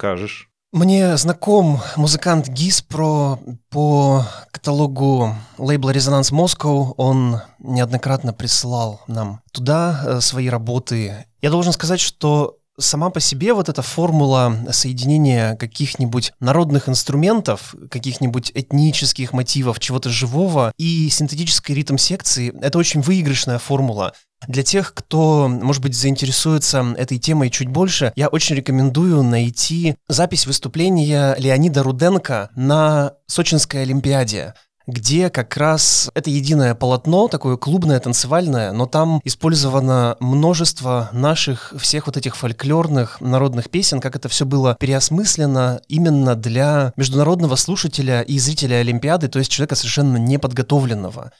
скажешь? 0.00 0.48
Мне 0.72 1.16
знаком 1.18 1.80
музыкант 1.96 2.48
Гиспро 2.48 3.38
по 3.68 4.24
каталогу 4.50 5.34
лейбла 5.58 5.90
«Резонанс 5.90 6.30
Москва». 6.30 6.92
Он 6.96 7.42
неоднократно 7.58 8.32
присылал 8.32 9.02
нам 9.08 9.42
туда 9.52 10.00
э, 10.02 10.20
свои 10.20 10.48
работы. 10.48 11.26
Я 11.42 11.50
должен 11.50 11.72
сказать, 11.74 12.00
что 12.00 12.59
сама 12.80 13.10
по 13.10 13.20
себе 13.20 13.54
вот 13.54 13.68
эта 13.68 13.82
формула 13.82 14.56
соединения 14.70 15.54
каких-нибудь 15.56 16.32
народных 16.40 16.88
инструментов, 16.88 17.74
каких-нибудь 17.90 18.52
этнических 18.54 19.32
мотивов, 19.32 19.78
чего-то 19.78 20.10
живого 20.10 20.72
и 20.78 21.08
синтетической 21.10 21.74
ритм-секции— 21.74 22.52
это 22.62 22.78
очень 22.78 23.00
выигрышная 23.00 23.58
формула. 23.58 24.14
Для 24.48 24.62
тех, 24.62 24.94
кто, 24.94 25.48
может 25.48 25.82
быть, 25.82 25.94
заинтересуется 25.94 26.94
этой 26.96 27.18
темой 27.18 27.50
чуть 27.50 27.68
больше, 27.68 28.12
я 28.16 28.28
очень 28.28 28.56
рекомендую 28.56 29.22
найти 29.22 29.96
запись 30.08 30.46
выступления 30.46 31.34
Леонида 31.38 31.82
Руденко 31.82 32.50
на 32.56 33.12
Сочинской 33.26 33.82
Олимпиаде 33.82 34.54
где 34.86 35.30
как 35.30 35.56
раз 35.56 36.10
это 36.14 36.30
единое 36.30 36.74
полотно, 36.74 37.28
такое 37.28 37.56
клубное, 37.56 38.00
танцевальное, 38.00 38.72
но 38.72 38.86
там 38.86 39.20
использовано 39.24 40.16
множество 40.20 41.08
наших 41.12 41.74
всех 41.78 42.06
вот 42.06 42.16
этих 42.16 42.36
фольклорных 42.36 43.20
народных 43.20 43.70
песен, 43.70 44.00
как 44.00 44.16
это 44.16 44.28
все 44.28 44.46
было 44.46 44.76
переосмыслено 44.78 45.80
именно 45.88 46.34
для 46.34 46.92
международного 46.96 47.56
слушателя 47.56 48.22
и 48.22 48.38
зрителя 48.38 48.76
Олимпиады, 48.76 49.28
то 49.28 49.38
есть 49.38 49.50
человека 49.50 49.74
совершенно 49.74 50.16
неподготовленного. 50.16 51.32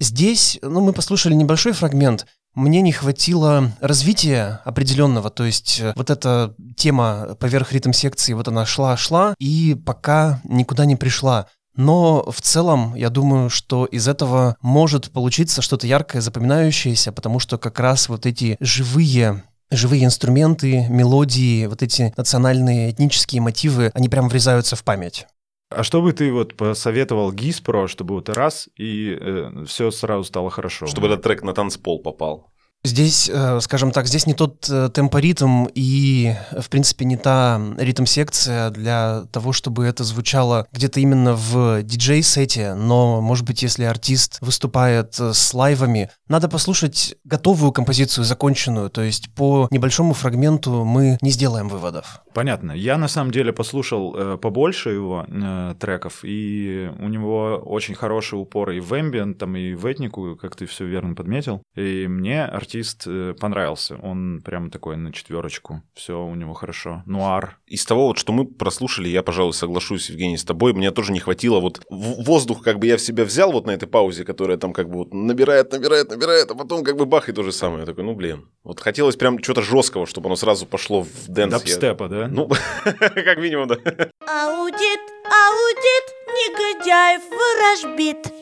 Здесь, 0.00 0.58
ну, 0.62 0.80
мы 0.80 0.92
послушали 0.92 1.34
небольшой 1.34 1.72
фрагмент, 1.72 2.26
мне 2.54 2.80
не 2.80 2.92
хватило 2.92 3.72
развития 3.80 4.60
определенного, 4.64 5.30
то 5.30 5.44
есть 5.44 5.78
э, 5.80 5.92
вот 5.94 6.10
эта 6.10 6.54
тема 6.76 7.36
поверх 7.38 7.72
ритм 7.72 7.92
секции, 7.92 8.32
вот 8.32 8.48
она 8.48 8.66
шла-шла, 8.66 9.34
и 9.38 9.76
пока 9.86 10.40
никуда 10.44 10.84
не 10.84 10.96
пришла. 10.96 11.46
Но 11.78 12.28
в 12.28 12.40
целом, 12.40 12.96
я 12.96 13.08
думаю, 13.08 13.50
что 13.50 13.84
из 13.84 14.08
этого 14.08 14.56
может 14.60 15.12
получиться 15.12 15.62
что-то 15.62 15.86
яркое, 15.86 16.20
запоминающееся, 16.20 17.12
потому 17.12 17.38
что 17.38 17.56
как 17.56 17.78
раз 17.78 18.08
вот 18.08 18.26
эти 18.26 18.56
живые 18.60 19.44
живые 19.70 20.04
инструменты, 20.04 20.86
мелодии, 20.88 21.66
вот 21.66 21.82
эти 21.82 22.12
национальные 22.16 22.90
этнические 22.90 23.42
мотивы, 23.42 23.92
они 23.94 24.08
прям 24.08 24.28
врезаются 24.28 24.76
в 24.76 24.82
память. 24.82 25.26
А 25.70 25.82
что 25.84 26.00
бы 26.00 26.12
ты 26.14 26.32
вот 26.32 26.56
посоветовал 26.56 27.30
Гиспро, 27.32 27.86
чтобы 27.86 28.14
вот 28.14 28.30
раз 28.30 28.68
и 28.76 29.16
э, 29.20 29.64
все 29.66 29.90
сразу 29.90 30.24
стало 30.24 30.50
хорошо? 30.50 30.86
Чтобы 30.86 31.08
этот 31.08 31.22
трек 31.22 31.42
на 31.42 31.52
танцпол 31.52 32.02
попал. 32.02 32.50
Здесь, 32.84 33.28
э, 33.32 33.58
скажем 33.60 33.90
так, 33.90 34.06
здесь 34.06 34.26
не 34.26 34.34
тот 34.34 34.68
э, 34.70 34.88
темпоритм 34.94 35.66
и, 35.74 36.34
в 36.56 36.68
принципе, 36.70 37.04
не 37.04 37.16
та 37.16 37.60
ритм-секция 37.76 38.70
для 38.70 39.24
того, 39.32 39.52
чтобы 39.52 39.84
это 39.84 40.04
звучало 40.04 40.66
где-то 40.72 41.00
именно 41.00 41.34
в 41.34 41.82
диджей-сете, 41.82 42.74
но, 42.74 43.20
может 43.20 43.44
быть, 43.44 43.62
если 43.62 43.82
артист 43.82 44.38
выступает 44.40 45.18
э, 45.18 45.32
с 45.34 45.54
лайвами, 45.54 46.10
надо 46.28 46.48
послушать 46.48 47.16
готовую 47.24 47.72
композицию, 47.72 48.24
законченную, 48.24 48.90
то 48.90 49.02
есть 49.02 49.34
по 49.34 49.66
небольшому 49.72 50.14
фрагменту 50.14 50.84
мы 50.84 51.18
не 51.20 51.30
сделаем 51.30 51.68
выводов. 51.68 52.22
Понятно. 52.38 52.70
Я, 52.70 52.98
на 52.98 53.08
самом 53.08 53.32
деле, 53.32 53.52
послушал 53.52 54.14
э, 54.16 54.38
побольше 54.38 54.90
его 54.90 55.26
э, 55.26 55.74
треков, 55.80 56.20
и 56.22 56.88
у 57.00 57.08
него 57.08 57.60
очень 57.66 57.96
хороший 57.96 58.34
упор 58.40 58.70
и 58.70 58.78
в 58.78 58.92
ambient, 58.92 59.34
там, 59.34 59.56
и 59.56 59.74
в 59.74 59.84
этнику, 59.84 60.36
как 60.36 60.54
ты 60.54 60.66
все 60.66 60.84
верно 60.84 61.16
подметил, 61.16 61.64
и 61.74 62.06
мне 62.06 62.44
артист 62.44 63.08
э, 63.08 63.34
понравился. 63.40 63.96
Он 63.96 64.40
прям 64.44 64.70
такой 64.70 64.96
на 64.96 65.12
четверочку. 65.12 65.82
Все 65.94 66.24
у 66.24 66.32
него 66.36 66.54
хорошо. 66.54 67.02
Нуар. 67.06 67.58
Из 67.66 67.84
того, 67.84 68.06
вот, 68.06 68.18
что 68.18 68.32
мы 68.32 68.46
прослушали, 68.46 69.08
я, 69.08 69.24
пожалуй, 69.24 69.52
соглашусь, 69.52 70.08
Евгений, 70.08 70.36
с 70.36 70.44
тобой. 70.44 70.72
Мне 70.74 70.92
тоже 70.92 71.10
не 71.10 71.18
хватило 71.18 71.58
вот 71.58 71.80
воздух, 71.90 72.62
как 72.62 72.78
бы 72.78 72.86
я 72.86 72.98
в 72.98 73.00
себя 73.00 73.24
взял 73.24 73.50
вот 73.50 73.66
на 73.66 73.72
этой 73.72 73.88
паузе, 73.88 74.24
которая 74.24 74.58
там 74.58 74.72
как 74.72 74.88
бы 74.88 74.98
вот 74.98 75.12
набирает, 75.12 75.72
набирает, 75.72 76.10
набирает, 76.10 76.52
а 76.52 76.54
потом 76.54 76.84
как 76.84 76.96
бы 76.96 77.04
бах 77.04 77.28
и 77.28 77.32
то 77.32 77.42
же 77.42 77.50
самое. 77.50 77.80
Я 77.80 77.86
такой, 77.86 78.04
ну 78.04 78.14
блин. 78.14 78.46
Вот 78.62 78.78
хотелось 78.78 79.16
прям 79.16 79.40
чего-то 79.40 79.62
жесткого, 79.62 80.06
чтобы 80.06 80.26
оно 80.26 80.36
сразу 80.36 80.66
пошло 80.66 81.02
в 81.02 81.26
dance. 81.26 81.50
Дабстепа, 81.50 82.06
да? 82.08 82.27
Ну, 82.30 82.48
как 82.84 83.38
минимум, 83.38 83.68
да. 83.68 83.76
Аудит, 84.26 85.00
аудит, 85.24 86.06
негодяев 86.28 87.22
ворожбит. 87.30 88.32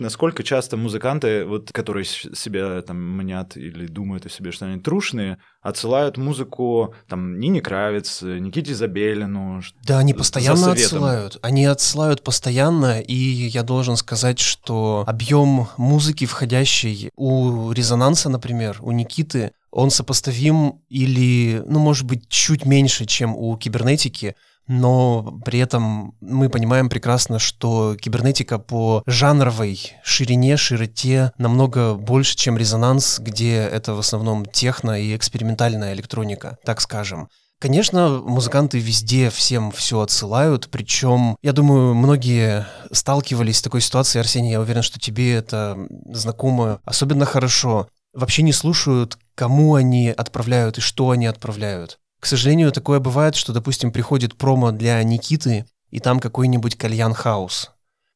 Насколько 0.00 0.42
часто 0.42 0.76
музыканты, 0.76 1.44
вот, 1.44 1.70
которые 1.70 2.04
себя 2.04 2.82
там 2.82 2.96
мнят 3.16 3.56
или 3.56 3.86
думают 3.86 4.26
о 4.26 4.28
себе, 4.28 4.50
что 4.50 4.66
они 4.66 4.80
трушные, 4.80 5.38
отсылают 5.62 6.16
музыку 6.16 6.94
там 7.08 7.38
Нине 7.38 7.60
Кравец, 7.60 8.20
Никите 8.22 8.74
Забелину, 8.74 9.62
Да, 9.86 9.98
они 9.98 10.12
постоянно 10.12 10.72
отсылают. 10.72 11.38
Они 11.42 11.64
отсылают 11.66 12.24
постоянно, 12.24 13.00
и 13.00 13.14
я 13.14 13.62
должен 13.62 13.96
сказать, 13.96 14.40
что 14.40 15.04
объем 15.06 15.68
музыки, 15.76 16.26
входящей 16.26 17.12
у 17.14 17.70
резонанса, 17.70 18.28
например, 18.28 18.78
у 18.80 18.90
Никиты, 18.90 19.52
он 19.74 19.90
сопоставим 19.90 20.80
или, 20.88 21.62
ну, 21.66 21.80
может 21.80 22.06
быть, 22.06 22.28
чуть 22.28 22.64
меньше, 22.64 23.06
чем 23.06 23.34
у 23.34 23.56
кибернетики, 23.56 24.36
но 24.68 25.40
при 25.44 25.58
этом 25.58 26.14
мы 26.20 26.48
понимаем 26.48 26.88
прекрасно, 26.88 27.38
что 27.38 27.96
кибернетика 28.00 28.58
по 28.58 29.02
жанровой 29.06 29.92
ширине, 30.02 30.56
широте 30.56 31.32
намного 31.38 31.94
больше, 31.94 32.36
чем 32.36 32.56
резонанс, 32.56 33.18
где 33.18 33.56
это 33.56 33.94
в 33.94 33.98
основном 33.98 34.46
техно 34.46 34.98
и 34.98 35.14
экспериментальная 35.14 35.92
электроника, 35.92 36.56
так 36.64 36.80
скажем. 36.80 37.28
Конечно, 37.60 38.20
музыканты 38.24 38.78
везде 38.78 39.28
всем 39.30 39.72
все 39.72 40.00
отсылают, 40.00 40.68
причем, 40.70 41.36
я 41.42 41.52
думаю, 41.52 41.94
многие 41.94 42.66
сталкивались 42.92 43.58
с 43.58 43.62
такой 43.62 43.80
ситуацией, 43.80 44.20
Арсений, 44.20 44.52
я 44.52 44.60
уверен, 44.60 44.82
что 44.82 45.00
тебе 45.00 45.34
это 45.34 45.76
знакомо 46.10 46.80
особенно 46.84 47.24
хорошо. 47.24 47.88
Вообще 48.14 48.42
не 48.42 48.52
слушают, 48.52 49.18
кому 49.34 49.74
они 49.74 50.10
отправляют 50.10 50.78
и 50.78 50.80
что 50.80 51.10
они 51.10 51.26
отправляют. 51.26 51.98
К 52.20 52.26
сожалению, 52.26 52.72
такое 52.72 53.00
бывает, 53.00 53.34
что, 53.34 53.52
допустим, 53.52 53.92
приходит 53.92 54.36
промо 54.36 54.70
для 54.70 55.02
Никиты, 55.02 55.66
и 55.90 56.00
там 56.00 56.18
какой-нибудь 56.20 56.76
кальян 56.76 57.14
хаус. 57.14 57.70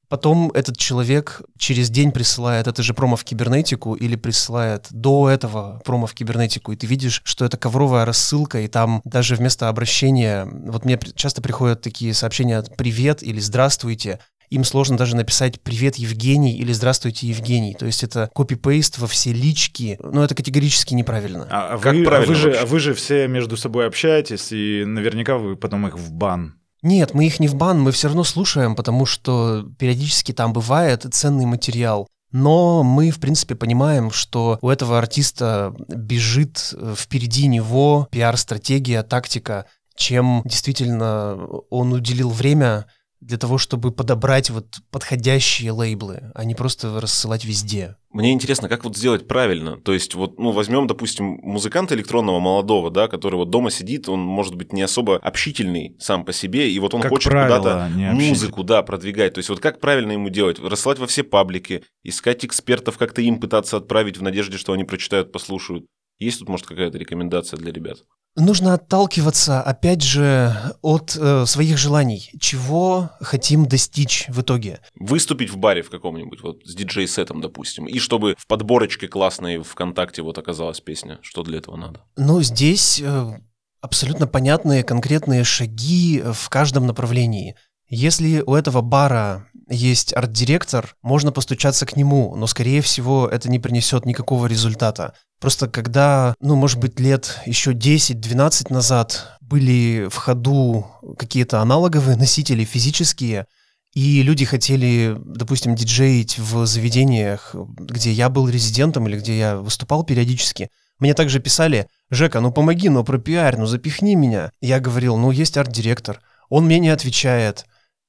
Потом 0.08 0.50
этот 0.52 0.78
человек 0.78 1.42
через 1.58 1.90
день 1.90 2.12
присылает 2.12 2.66
это 2.66 2.82
же 2.82 2.94
промо 2.94 3.16
в 3.16 3.24
кибернетику 3.24 3.94
или 3.94 4.16
присылает 4.16 4.86
до 4.90 5.28
этого 5.28 5.82
промо 5.84 6.06
в 6.06 6.14
кибернетику, 6.14 6.72
и 6.72 6.76
ты 6.76 6.86
видишь, 6.86 7.20
что 7.24 7.44
это 7.44 7.58
ковровая 7.58 8.06
рассылка, 8.06 8.60
и 8.60 8.68
там 8.68 9.02
даже 9.04 9.36
вместо 9.36 9.68
обращения, 9.68 10.46
вот 10.46 10.86
мне 10.86 10.98
часто 11.14 11.42
приходят 11.42 11.82
такие 11.82 12.14
сообщения 12.14 12.62
«Привет» 12.76 13.22
или 13.22 13.38
«Здравствуйте», 13.38 14.20
им 14.50 14.64
сложно 14.64 14.96
даже 14.96 15.16
написать 15.16 15.60
«Привет, 15.60 15.96
Евгений» 15.96 16.56
или 16.56 16.72
«Здравствуйте, 16.72 17.26
Евгений». 17.26 17.74
То 17.74 17.86
есть 17.86 18.02
это 18.02 18.30
копипейст 18.34 18.98
во 18.98 19.06
все 19.06 19.32
лички, 19.32 19.98
но 20.02 20.24
это 20.24 20.34
категорически 20.34 20.94
неправильно. 20.94 21.46
А, 21.50 21.74
а 21.74 21.78
Как 21.78 21.94
вы, 21.94 22.02
а 22.02 22.04
правильно 22.04 22.34
вы 22.34 22.34
же, 22.34 22.52
а 22.52 22.66
вы 22.66 22.80
же 22.80 22.94
все 22.94 23.28
между 23.28 23.56
собой 23.56 23.86
общаетесь, 23.86 24.52
и 24.52 24.84
наверняка 24.84 25.38
вы 25.38 25.56
потом 25.56 25.86
их 25.86 25.98
в 25.98 26.12
бан. 26.12 26.54
Нет, 26.82 27.12
мы 27.12 27.26
их 27.26 27.40
не 27.40 27.48
в 27.48 27.56
бан, 27.56 27.80
мы 27.80 27.90
все 27.90 28.08
равно 28.08 28.24
слушаем, 28.24 28.76
потому 28.76 29.04
что 29.04 29.66
периодически 29.78 30.32
там 30.32 30.52
бывает 30.52 31.04
ценный 31.10 31.46
материал. 31.46 32.08
Но 32.30 32.82
мы, 32.82 33.10
в 33.10 33.20
принципе, 33.20 33.54
понимаем, 33.54 34.10
что 34.10 34.58
у 34.60 34.68
этого 34.68 34.98
артиста 34.98 35.74
бежит 35.88 36.74
э, 36.74 36.94
впереди 36.96 37.46
него 37.46 38.06
пиар-стратегия, 38.10 39.02
тактика, 39.02 39.64
чем 39.96 40.42
действительно 40.44 41.36
он 41.70 41.92
уделил 41.92 42.28
время 42.28 42.86
для 43.20 43.36
того, 43.38 43.58
чтобы 43.58 43.90
подобрать 43.90 44.50
вот 44.50 44.66
подходящие 44.90 45.72
лейблы, 45.72 46.30
а 46.34 46.44
не 46.44 46.54
просто 46.54 47.00
рассылать 47.00 47.44
везде. 47.44 47.96
Мне 48.10 48.32
интересно, 48.32 48.68
как 48.68 48.84
вот 48.84 48.96
сделать 48.96 49.28
правильно. 49.28 49.76
То 49.76 49.92
есть, 49.92 50.14
вот, 50.14 50.38
ну, 50.38 50.52
возьмем, 50.52 50.86
допустим, 50.86 51.38
музыканта 51.42 51.94
электронного 51.94 52.38
молодого, 52.40 52.90
да, 52.90 53.06
который 53.06 53.36
вот 53.36 53.50
дома 53.50 53.70
сидит, 53.70 54.08
он 54.08 54.20
может 54.20 54.54
быть 54.54 54.72
не 54.72 54.82
особо 54.82 55.16
общительный 55.16 55.96
сам 55.98 56.24
по 56.24 56.32
себе, 56.32 56.70
и 56.70 56.78
вот 56.78 56.94
он 56.94 57.02
Как 57.02 57.10
хочет 57.10 57.32
куда-то 57.32 57.90
музыку, 57.94 58.64
да, 58.64 58.82
продвигать. 58.82 59.34
То 59.34 59.40
есть, 59.40 59.50
вот 59.50 59.60
как 59.60 59.80
правильно 59.80 60.12
ему 60.12 60.30
делать? 60.30 60.58
Рассылать 60.58 60.98
во 60.98 61.06
все 61.06 61.22
паблики, 61.22 61.82
искать 62.02 62.44
экспертов, 62.44 62.98
как-то 62.98 63.20
им 63.20 63.40
пытаться 63.40 63.76
отправить 63.76 64.16
в 64.16 64.22
надежде, 64.22 64.56
что 64.56 64.72
они 64.72 64.84
прочитают, 64.84 65.32
послушают. 65.32 65.84
Есть 66.18 66.40
тут, 66.40 66.48
может, 66.48 66.66
какая-то 66.66 66.98
рекомендация 66.98 67.58
для 67.58 67.72
ребят? 67.72 67.98
Нужно 68.36 68.74
отталкиваться, 68.74 69.62
опять 69.62 70.02
же, 70.02 70.54
от 70.80 71.16
э, 71.16 71.44
своих 71.46 71.76
желаний. 71.76 72.30
Чего 72.40 73.10
хотим 73.20 73.66
достичь 73.66 74.26
в 74.28 74.42
итоге? 74.42 74.80
Выступить 74.94 75.50
в 75.50 75.56
баре 75.56 75.82
в 75.82 75.90
каком-нибудь, 75.90 76.40
вот 76.42 76.60
с 76.64 76.74
диджей-сетом, 76.74 77.40
допустим, 77.40 77.86
и 77.86 77.98
чтобы 77.98 78.36
в 78.38 78.46
подборочке 78.46 79.08
классной 79.08 79.58
ВКонтакте 79.58 80.22
вот 80.22 80.38
оказалась 80.38 80.80
песня. 80.80 81.18
Что 81.22 81.42
для 81.42 81.58
этого 81.58 81.76
надо? 81.76 82.04
Ну, 82.16 82.40
здесь 82.42 83.00
э, 83.00 83.40
абсолютно 83.80 84.28
понятные 84.28 84.84
конкретные 84.84 85.42
шаги 85.42 86.22
в 86.32 86.48
каждом 86.48 86.86
направлении. 86.86 87.56
Если 87.88 88.40
у 88.40 88.54
этого 88.54 88.82
бара 88.82 89.48
есть 89.68 90.14
арт-директор, 90.14 90.94
можно 91.02 91.32
постучаться 91.32 91.86
к 91.86 91.96
нему, 91.96 92.36
но, 92.36 92.46
скорее 92.46 92.82
всего, 92.82 93.26
это 93.26 93.50
не 93.50 93.58
принесет 93.58 94.04
никакого 94.04 94.46
результата. 94.46 95.14
Просто 95.40 95.68
когда, 95.68 96.34
ну, 96.40 96.56
может 96.56 96.78
быть, 96.78 96.98
лет 96.98 97.40
еще 97.46 97.72
10-12 97.72 98.72
назад 98.72 99.38
были 99.40 100.08
в 100.10 100.16
ходу 100.16 100.86
какие-то 101.18 101.60
аналоговые 101.60 102.16
носители 102.18 102.64
физические, 102.64 103.46
и 103.94 104.22
люди 104.22 104.44
хотели, 104.44 105.16
допустим, 105.24 105.74
диджеить 105.74 106.38
в 106.38 106.66
заведениях, 106.66 107.54
где 107.54 108.12
я 108.12 108.28
был 108.28 108.48
резидентом 108.48 109.08
или 109.08 109.18
где 109.18 109.38
я 109.38 109.56
выступал 109.56 110.04
периодически, 110.04 110.70
мне 110.98 111.14
также 111.14 111.40
писали, 111.40 111.88
Жека, 112.10 112.40
ну 112.40 112.52
помоги, 112.52 112.88
ну 112.88 113.04
пропиарь, 113.04 113.56
ну 113.56 113.66
запихни 113.66 114.14
меня. 114.14 114.50
Я 114.60 114.80
говорил, 114.80 115.16
ну 115.16 115.30
есть 115.30 115.56
арт-директор. 115.56 116.20
Он 116.48 116.64
мне 116.64 116.78
не 116.78 116.88
отвечает. 116.88 117.66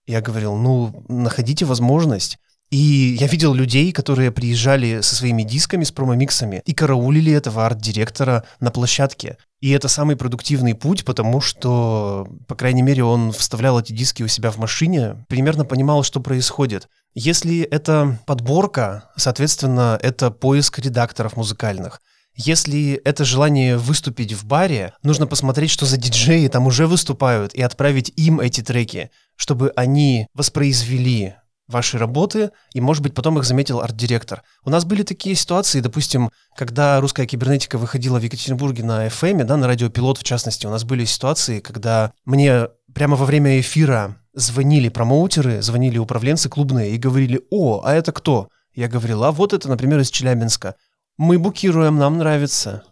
Я 0.07 0.21
говорил, 0.21 0.55
ну 0.55 1.05
находите 1.07 1.65
возможность. 1.65 2.39
И 2.71 3.17
я 3.19 3.25
видел 3.25 3.55
людей, 3.55 3.91
которые 3.91 4.32
приезжали 4.32 5.01
со 5.01 5.15
своими 5.15 5.41
дисками, 5.41 5.84
с 5.84 5.91
промомиксами 5.91 6.62
и 6.65 6.73
караулили 6.73 7.32
этого 7.32 7.65
арт-директора 7.65 8.43
на 8.60 8.69
площадке. 8.69 9.38
И 9.60 9.71
это 9.71 9.88
самый 9.88 10.15
продуктивный 10.15 10.75
путь, 10.75 11.03
потому 11.03 11.41
что, 11.41 12.27
по 12.47 12.55
крайней 12.55 12.84
мере, 12.84 13.03
он 13.03 13.32
вставлял 13.32 13.79
эти 13.79 13.91
диски 13.91 14.21
у 14.21 14.27
себя 14.27 14.51
в 14.51 14.58
машине, 14.58 15.25
примерно 15.27 15.65
понимал, 15.65 16.03
что 16.03 16.19
происходит. 16.19 16.88
Если 17.15 17.62
это 17.62 18.19
подборка, 18.27 19.10
соответственно, 19.15 19.97
это 20.01 20.29
поиск 20.29 20.77
редакторов 20.77 21.36
музыкальных. 21.36 22.01
Если 22.36 23.01
это 23.03 23.25
желание 23.25 23.77
выступить 23.77 24.34
в 24.34 24.45
баре, 24.45 24.93
нужно 25.01 25.25
посмотреть, 25.25 25.71
что 25.71 25.88
за 25.88 25.97
диджеи 25.97 26.47
там 26.47 26.67
уже 26.67 26.86
выступают, 26.86 27.53
и 27.55 27.62
отправить 27.63 28.13
им 28.15 28.39
эти 28.39 28.62
треки, 28.62 29.10
чтобы 29.36 29.73
они 29.75 30.27
воспроизвели 30.36 31.34
вашей 31.69 31.99
работы, 31.99 32.51
и, 32.73 32.82
может 32.82 33.03
быть, 33.03 33.13
потом 33.13 33.38
их 33.38 33.45
заметил 33.45 33.79
арт-директор. 33.79 34.43
У 34.65 34.69
нас 34.69 34.86
были 34.86 35.03
такие 35.03 35.36
ситуации, 35.36 35.79
допустим, 35.79 36.32
когда 36.55 36.99
русская 36.99 37.25
кибернетика 37.25 37.77
выходила 37.77 38.19
в 38.19 38.23
Екатеринбурге 38.23 38.84
на 38.84 39.08
FM, 39.08 39.43
да, 39.43 39.55
на 39.55 39.67
радиопилот 39.67 40.17
в 40.17 40.23
частности, 40.23 40.65
у 40.65 40.69
нас 40.69 40.84
были 40.84 41.05
ситуации, 41.05 41.60
когда 41.60 42.12
мне 42.25 42.67
прямо 42.93 43.15
во 43.15 43.25
время 43.25 43.60
эфира 43.60 44.17
звонили 44.34 44.89
промоутеры, 44.89 45.62
звонили 45.62 45.97
управленцы 45.97 46.49
клубные 46.49 46.91
и 46.91 46.97
говорили, 46.97 47.41
о, 47.51 47.82
а 47.84 47.93
это 47.93 48.12
кто? 48.12 48.49
Я 48.73 48.88
говорил, 48.88 49.23
а 49.23 49.32
вот 49.32 49.53
это, 49.53 49.69
например, 49.69 49.99
из 49.99 50.10
Челябинска. 50.10 50.75
Мы 51.17 51.38
букируем, 51.38 51.97
нам 51.97 52.17
нравится. 52.17 52.84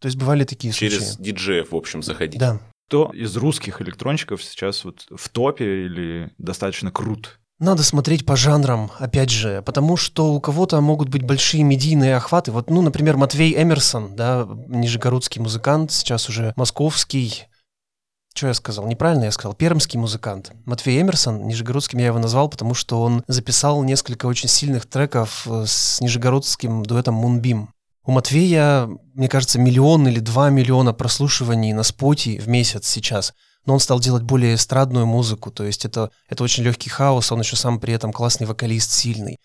То 0.00 0.06
есть 0.06 0.18
бывали 0.18 0.44
такие 0.44 0.72
Через 0.72 1.14
случаи. 1.14 1.22
диджеев, 1.22 1.72
в 1.72 1.76
общем, 1.76 2.02
заходить. 2.02 2.38
Да. 2.38 2.60
Кто 2.88 3.10
из 3.12 3.36
русских 3.36 3.80
электронщиков 3.80 4.42
сейчас 4.42 4.84
вот 4.84 5.06
в 5.10 5.28
топе 5.28 5.86
или 5.86 6.32
достаточно 6.38 6.90
крут? 6.90 7.38
Надо 7.58 7.82
смотреть 7.82 8.26
по 8.26 8.36
жанрам, 8.36 8.90
опять 8.98 9.30
же, 9.30 9.62
потому 9.62 9.96
что 9.96 10.34
у 10.34 10.40
кого-то 10.40 10.78
могут 10.82 11.08
быть 11.08 11.22
большие 11.22 11.62
медийные 11.62 12.16
охваты. 12.16 12.52
Вот, 12.52 12.68
ну, 12.68 12.82
например, 12.82 13.16
Матвей 13.16 13.54
Эмерсон, 13.54 14.14
да, 14.14 14.46
нижегородский 14.68 15.40
музыкант, 15.40 15.90
сейчас 15.90 16.28
уже 16.28 16.52
московский. 16.56 17.44
Что 18.34 18.48
я 18.48 18.54
сказал? 18.54 18.86
Неправильно 18.86 19.24
я 19.24 19.32
сказал. 19.32 19.54
Пермский 19.54 19.98
музыкант. 19.98 20.52
Матвей 20.66 21.00
Эмерсон, 21.00 21.46
нижегородским 21.46 21.98
я 21.98 22.08
его 22.08 22.18
назвал, 22.18 22.50
потому 22.50 22.74
что 22.74 23.00
он 23.00 23.24
записал 23.26 23.82
несколько 23.82 24.26
очень 24.26 24.50
сильных 24.50 24.84
треков 24.84 25.46
э, 25.46 25.64
с 25.66 26.02
нижегородским 26.02 26.82
дуэтом 26.82 27.14
Мунбим. 27.14 27.70
У 28.04 28.12
Матвея, 28.12 28.86
мне 29.14 29.30
кажется, 29.30 29.58
миллион 29.58 30.06
или 30.06 30.20
два 30.20 30.50
миллиона 30.50 30.92
прослушиваний 30.92 31.72
на 31.72 31.82
споте 31.82 32.38
в 32.38 32.48
месяц 32.48 32.86
сейчас 32.86 33.32
но 33.66 33.74
он 33.74 33.80
стал 33.80 34.00
делать 34.00 34.22
более 34.22 34.54
эстрадную 34.54 35.06
музыку, 35.06 35.50
то 35.50 35.64
есть 35.64 35.84
это, 35.84 36.10
это 36.28 36.42
очень 36.42 36.62
легкий 36.62 36.88
хаос, 36.88 37.30
он 37.32 37.40
еще 37.40 37.56
сам 37.56 37.78
при 37.78 37.92
этом 37.92 38.12
классный 38.12 38.46
вокалист, 38.46 38.90
сильный. 38.90 39.38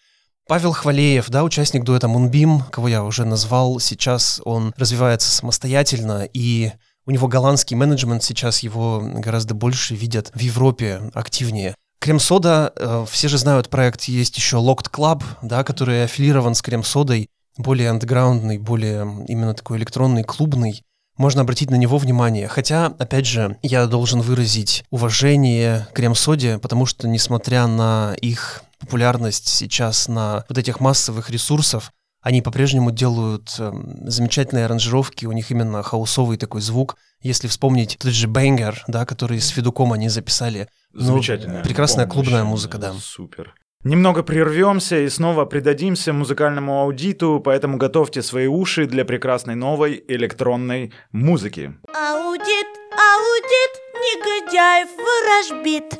Павел 0.47 0.73
Хвалеев, 0.73 1.29
да, 1.29 1.43
участник 1.43 1.83
дуэта 1.83 2.07
Мунбим, 2.07 2.61
кого 2.71 2.87
я 2.87 3.03
уже 3.03 3.25
назвал, 3.25 3.79
сейчас 3.79 4.41
он 4.43 4.73
развивается 4.77 5.29
самостоятельно, 5.29 6.27
и 6.33 6.71
у 7.05 7.11
него 7.11 7.27
голландский 7.27 7.75
менеджмент, 7.75 8.23
сейчас 8.23 8.59
его 8.59 9.01
гораздо 9.01 9.53
больше 9.53 9.95
видят 9.95 10.31
в 10.33 10.39
Европе 10.39 11.11
активнее. 11.13 11.75
Крем-сода, 11.99 12.73
э, 12.75 13.05
все 13.09 13.27
же 13.27 13.37
знают 13.37 13.69
проект, 13.69 14.03
есть 14.05 14.35
еще 14.35 14.57
Locked 14.57 14.91
Club, 14.91 15.23
да, 15.41 15.63
который 15.63 16.03
аффилирован 16.03 16.55
с 16.55 16.61
крем-содой, 16.61 17.29
более 17.57 17.89
андеграундный, 17.89 18.57
более 18.57 19.25
именно 19.27 19.53
такой 19.53 19.77
электронный, 19.77 20.23
клубный 20.23 20.83
можно 21.17 21.41
обратить 21.41 21.69
на 21.69 21.75
него 21.75 21.97
внимание. 21.97 22.47
Хотя, 22.47 22.87
опять 22.87 23.25
же, 23.25 23.57
я 23.61 23.85
должен 23.87 24.21
выразить 24.21 24.83
уважение 24.89 25.87
крем-соде, 25.93 26.57
потому 26.57 26.85
что, 26.85 27.07
несмотря 27.07 27.67
на 27.67 28.15
их 28.21 28.63
популярность 28.79 29.47
сейчас 29.47 30.07
на 30.07 30.45
вот 30.49 30.57
этих 30.57 30.79
массовых 30.79 31.29
ресурсов, 31.29 31.91
они 32.21 32.41
по-прежнему 32.41 32.91
делают 32.91 33.55
э, 33.57 33.71
замечательные 34.05 34.65
аранжировки, 34.65 35.25
у 35.25 35.31
них 35.31 35.49
именно 35.49 35.81
хаусовый 35.81 36.37
такой 36.37 36.61
звук. 36.61 36.97
Если 37.21 37.47
вспомнить 37.47 37.97
тот 37.99 38.11
же 38.11 38.27
Бэнгер, 38.27 38.83
да, 38.87 39.05
который 39.05 39.39
с 39.39 39.47
Федуком 39.49 39.91
они 39.93 40.07
записали. 40.07 40.67
Ну, 40.93 41.01
Замечательная. 41.01 41.63
прекрасная 41.63 42.05
Помню 42.05 42.23
клубная 42.23 42.43
музыка, 42.43 42.77
да. 42.77 42.93
Супер. 42.93 43.55
Немного 43.83 44.21
прервемся 44.21 44.99
и 44.99 45.09
снова 45.09 45.45
придадимся 45.45 46.13
музыкальному 46.13 46.81
аудиту, 46.81 47.41
поэтому 47.43 47.77
готовьте 47.77 48.21
свои 48.21 48.45
уши 48.45 48.85
для 48.85 49.05
прекрасной 49.05 49.55
новой 49.55 50.03
электронной 50.07 50.93
музыки. 51.11 51.73
Аудит, 51.91 52.67
аудит, 52.91 53.73
негодяев 54.05 54.89
ворожбит. 54.97 55.99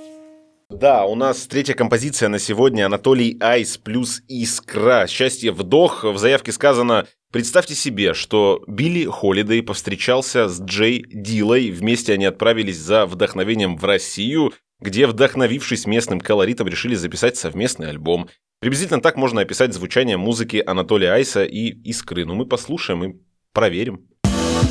Да, 0.70 1.06
у 1.06 1.16
нас 1.16 1.48
третья 1.48 1.74
композиция 1.74 2.30
на 2.30 2.38
сегодня 2.38 2.86
Анатолий 2.86 3.38
Айс 3.40 3.78
плюс 3.78 4.22
Искра. 4.28 5.08
Счастье 5.08 5.52
вдох. 5.52 6.04
В 6.04 6.18
заявке 6.20 6.52
сказано 6.52 7.08
Представьте 7.32 7.76
себе, 7.76 8.14
что 8.14 8.62
Билли 8.68 9.06
Холидей 9.06 9.64
повстречался 9.64 10.50
с 10.50 10.62
Джей 10.62 11.06
Дилой. 11.08 11.72
Вместе 11.72 12.14
они 12.14 12.26
отправились 12.26 12.78
за 12.78 13.06
вдохновением 13.06 13.78
в 13.78 13.86
Россию, 13.86 14.52
где, 14.82 15.08
вдохновившись 15.08 15.86
местным 15.86 16.20
колоритом, 16.20 16.68
решили 16.68 16.96
записать 16.96 17.38
совместный 17.38 17.90
альбом. 17.90 18.28
Приблизительно 18.60 19.02
так 19.02 19.16
можно 19.16 19.42
описать 19.42 19.74
звучание 19.74 20.18
музыки 20.18 20.62
Анатолия 20.66 21.14
Айса 21.14 21.44
и 21.44 21.70
Искры. 21.70 22.26
Ну, 22.26 22.36
мы 22.36 22.46
послушаем 22.46 23.04
и 23.04 23.16
проверим. 23.54 24.08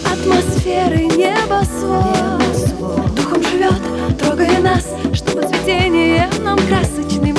Атмосферы 0.05 1.07
небосвод 1.07 3.15
Духом 3.17 3.43
живет, 3.43 4.19
трогая 4.19 4.61
нас 4.61 4.87
Чтобы 5.15 5.43
цветение 5.43 6.29
нам 6.41 6.59
красочным 6.69 7.30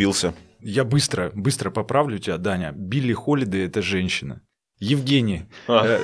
Круто, 0.00 0.34
я 0.60 0.84
быстро, 0.84 1.30
быстро 1.34 1.70
поправлю 1.70 2.18
тебя, 2.18 2.38
Даня. 2.38 2.72
Билли 2.72 3.12
Холидей– 3.12 3.64
это 3.66 3.82
женщина. 3.82 4.40
Евгений. 4.78 5.44
А. 5.68 5.84
э, 5.86 6.00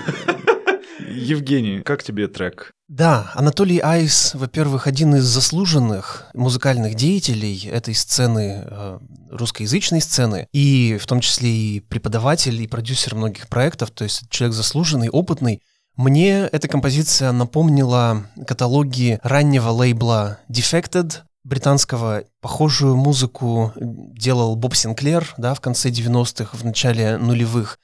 Евгений, 1.08 1.80
как 1.80 2.02
тебе 2.02 2.28
трек? 2.28 2.72
Да, 2.88 3.32
Анатолий 3.34 3.78
Айс, 3.78 4.34
во-первых, 4.34 4.86
один 4.86 5.16
из 5.16 5.24
заслуженных 5.24 6.26
музыкальных 6.34 6.94
деятелей 6.94 7.68
этой 7.70 7.94
сцены, 7.94 8.64
э, 8.66 8.98
русскоязычной 9.30 10.00
сцены, 10.00 10.46
и 10.52 10.98
в 11.00 11.06
том 11.06 11.20
числе 11.20 11.50
и 11.50 11.80
преподаватель, 11.80 12.60
и 12.60 12.68
продюсер 12.68 13.14
многих 13.14 13.48
проектов, 13.48 13.90
то 13.90 14.04
есть 14.04 14.28
человек 14.30 14.54
заслуженный, 14.54 15.08
опытный. 15.08 15.62
Мне 15.96 16.48
эта 16.52 16.68
композиция 16.68 17.32
напомнила 17.32 18.26
каталоги 18.46 19.18
раннего 19.22 19.70
лейбла 19.70 20.38
Defected, 20.50 21.22
британского. 21.46 22.24
Похожую 22.40 22.96
музыку 22.96 23.72
делал 23.76 24.56
Боб 24.56 24.74
Синклер, 24.74 25.34
да, 25.38 25.54
в 25.54 25.60
конце 25.60 25.90
90-х, 25.90 26.56
в 26.56 26.64
начале 26.64 27.16
нулевых. 27.16 27.78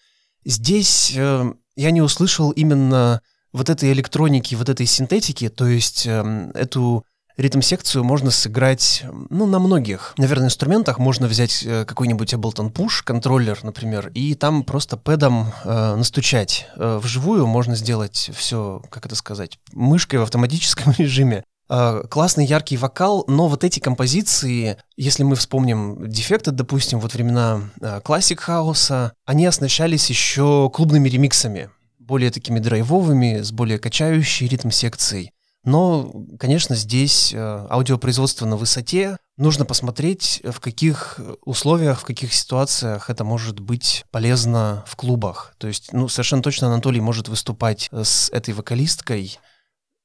Здесь 0.45 1.13
э, 1.17 1.53
я 1.77 1.91
не 1.91 2.03
услышал 2.03 2.51
именно 2.51 3.23
вот 3.53 3.71
этой 3.71 3.93
электроники, 3.93 4.55
вот 4.55 4.69
этой 4.69 4.87
синтетики, 4.87 5.49
то 5.49 5.67
есть 5.67 6.07
эм, 6.07 6.51
эту 6.51 7.05
ритм-секцию 7.37 8.05
можно 8.05 8.31
сыграть, 8.31 9.05
ну, 9.31 9.47
на 9.47 9.59
многих, 9.59 10.15
наверное, 10.17 10.47
инструментах. 10.47 10.99
Можно 10.99 11.27
взять 11.27 11.63
э, 11.65 11.85
какой-нибудь 11.85 12.35
Ableton 12.35 12.73
Push, 12.73 13.05
контроллер, 13.05 13.59
например, 13.63 14.11
и 14.15 14.35
там 14.35 14.65
просто 14.65 14.97
пэдом 14.97 15.53
э, 15.65 15.95
настучать. 15.97 16.67
Э, 16.77 16.99
вживую 17.03 17.47
можно 17.47 17.75
сделать 17.77 18.31
все, 18.35 18.83
как 18.91 19.07
это 19.07 19.15
сказать, 19.15 19.59
мышкой 19.73 20.19
в 20.19 20.23
автоматическом 20.23 20.93
режиме. 20.99 21.45
Э, 21.73 22.03
Классный 22.11 22.45
яркий 22.45 22.77
вокал, 22.77 23.25
но 23.29 23.49
вот 23.49 23.65
эти 23.65 23.81
композиции, 23.81 24.77
если 24.97 25.23
мы 25.23 25.37
вспомним 25.37 26.07
дефекты, 26.07 26.51
допустим, 26.51 27.01
вот 27.01 27.15
времена 27.15 27.63
э, 27.81 28.03
классик 28.05 28.41
хаоса, 28.41 29.15
они 29.25 29.47
оснащались 29.47 30.11
еще 30.11 30.71
клубными 30.71 31.09
ремиксами, 31.09 31.71
более 31.99 32.31
такими 32.31 32.59
драйвовыми, 32.59 33.41
с 33.41 33.53
более 33.53 33.79
качающей 33.79 34.49
ритм-секцией. 34.49 35.33
Но, 35.65 36.13
конечно, 36.39 36.77
здесь 36.77 37.33
э, 37.33 37.67
аудиопроизводство 37.71 38.45
на 38.45 38.57
высоте. 38.57 39.17
Нужно 39.39 39.65
посмотреть, 39.65 40.43
в 40.45 40.61
каких 40.61 41.21
условиях, 41.43 42.01
в 42.01 42.05
каких 42.05 42.35
ситуациях 42.35 43.09
это 43.09 43.25
может 43.25 43.61
быть 43.61 44.05
полезно 44.11 44.85
в 44.87 44.97
клубах. 44.97 45.55
То 45.57 45.69
есть, 45.69 45.95
ну, 45.95 46.09
совершенно 46.09 46.43
точно 46.43 46.67
Анатолий 46.67 47.01
может 47.01 47.29
выступать 47.29 47.89
э, 47.93 48.05
с 48.05 48.29
этой 48.29 48.53
вокалисткой. 48.53 49.39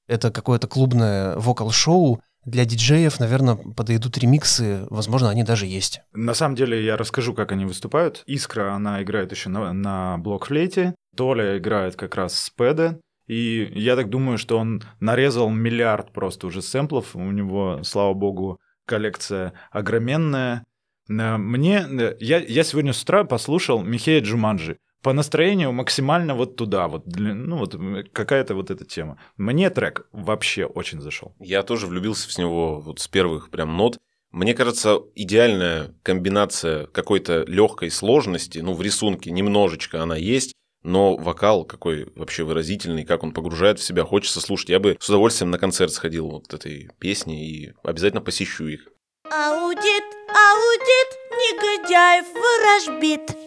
Это 0.07 0.31
какое-то 0.31 0.67
клубное 0.67 1.35
вокал-шоу. 1.37 2.21
Для 2.45 2.63
диджеев, 2.63 3.19
наверное, 3.19 3.55
подойдут 3.55 4.17
ремиксы. 4.17 4.87
Возможно, 4.89 5.29
они 5.29 5.43
даже 5.43 5.65
есть. 5.65 6.01
На 6.13 6.33
самом 6.33 6.55
деле 6.55 6.83
я 6.83 6.95
расскажу, 6.95 7.33
как 7.33 7.51
они 7.51 7.65
выступают. 7.65 8.23
Искра, 8.25 8.73
она 8.73 9.03
играет 9.03 9.31
еще 9.31 9.49
на, 9.49 9.73
на 9.73 10.17
блокфлейте. 10.17 10.95
Толя 11.15 11.57
играет 11.57 11.97
как 11.97 12.15
раз 12.15 12.39
с 12.39 12.49
пэда. 12.49 13.01
И 13.27 13.69
я 13.75 13.97
так 13.97 14.09
думаю, 14.09 14.37
что 14.37 14.57
он 14.57 14.81
нарезал 15.01 15.49
миллиард 15.49 16.13
просто 16.13 16.47
уже 16.47 16.61
сэмплов. 16.61 17.15
У 17.15 17.31
него, 17.31 17.81
слава 17.83 18.13
богу, 18.13 18.61
коллекция 18.85 19.51
огроменная. 19.71 20.63
Э, 21.09 21.37
Мне, 21.37 21.85
э, 21.85 22.15
я, 22.21 22.39
я 22.39 22.63
сегодня 22.63 22.93
с 22.93 23.03
утра 23.03 23.25
послушал 23.25 23.83
Михея 23.83 24.21
Джуманджи. 24.21 24.77
По 25.01 25.13
настроению 25.13 25.71
максимально 25.71 26.35
вот 26.35 26.55
туда, 26.55 26.87
вот, 26.87 27.03
ну 27.05 27.57
вот 27.57 27.75
какая-то 28.11 28.55
вот 28.55 28.71
эта 28.71 28.83
тема. 28.83 29.17
Мне 29.37 29.69
трек 29.69 30.07
вообще 30.11 30.65
очень 30.65 31.01
зашел. 31.01 31.35
Я 31.39 31.63
тоже 31.63 31.87
влюбился 31.87 32.29
в 32.29 32.37
него 32.37 32.79
вот 32.81 32.99
с 32.99 33.07
первых 33.07 33.49
прям 33.49 33.77
нот. 33.77 33.97
Мне 34.31 34.53
кажется, 34.53 34.99
идеальная 35.15 35.93
комбинация 36.03 36.87
какой-то 36.87 37.43
легкой 37.47 37.89
сложности, 37.89 38.59
ну, 38.59 38.73
в 38.73 38.81
рисунке 38.81 39.31
немножечко 39.31 40.03
она 40.03 40.17
есть, 40.17 40.53
но 40.83 41.15
вокал 41.15 41.65
какой 41.65 42.11
вообще 42.15 42.43
выразительный, 42.43 43.05
как 43.05 43.23
он 43.23 43.31
погружает 43.31 43.79
в 43.79 43.83
себя, 43.83 44.03
хочется 44.03 44.41
слушать. 44.41 44.69
Я 44.69 44.79
бы 44.79 44.97
с 44.99 45.09
удовольствием 45.09 45.51
на 45.51 45.57
концерт 45.57 45.91
сходил 45.91 46.29
вот 46.29 46.53
этой 46.53 46.89
песни 46.99 47.47
и 47.47 47.73
обязательно 47.83 48.21
посещу 48.21 48.67
их. 48.67 48.87
Аудит, 49.31 50.03
аудит, 50.29 51.09
негодяев 51.31 52.25
ворожбит. 52.33 53.46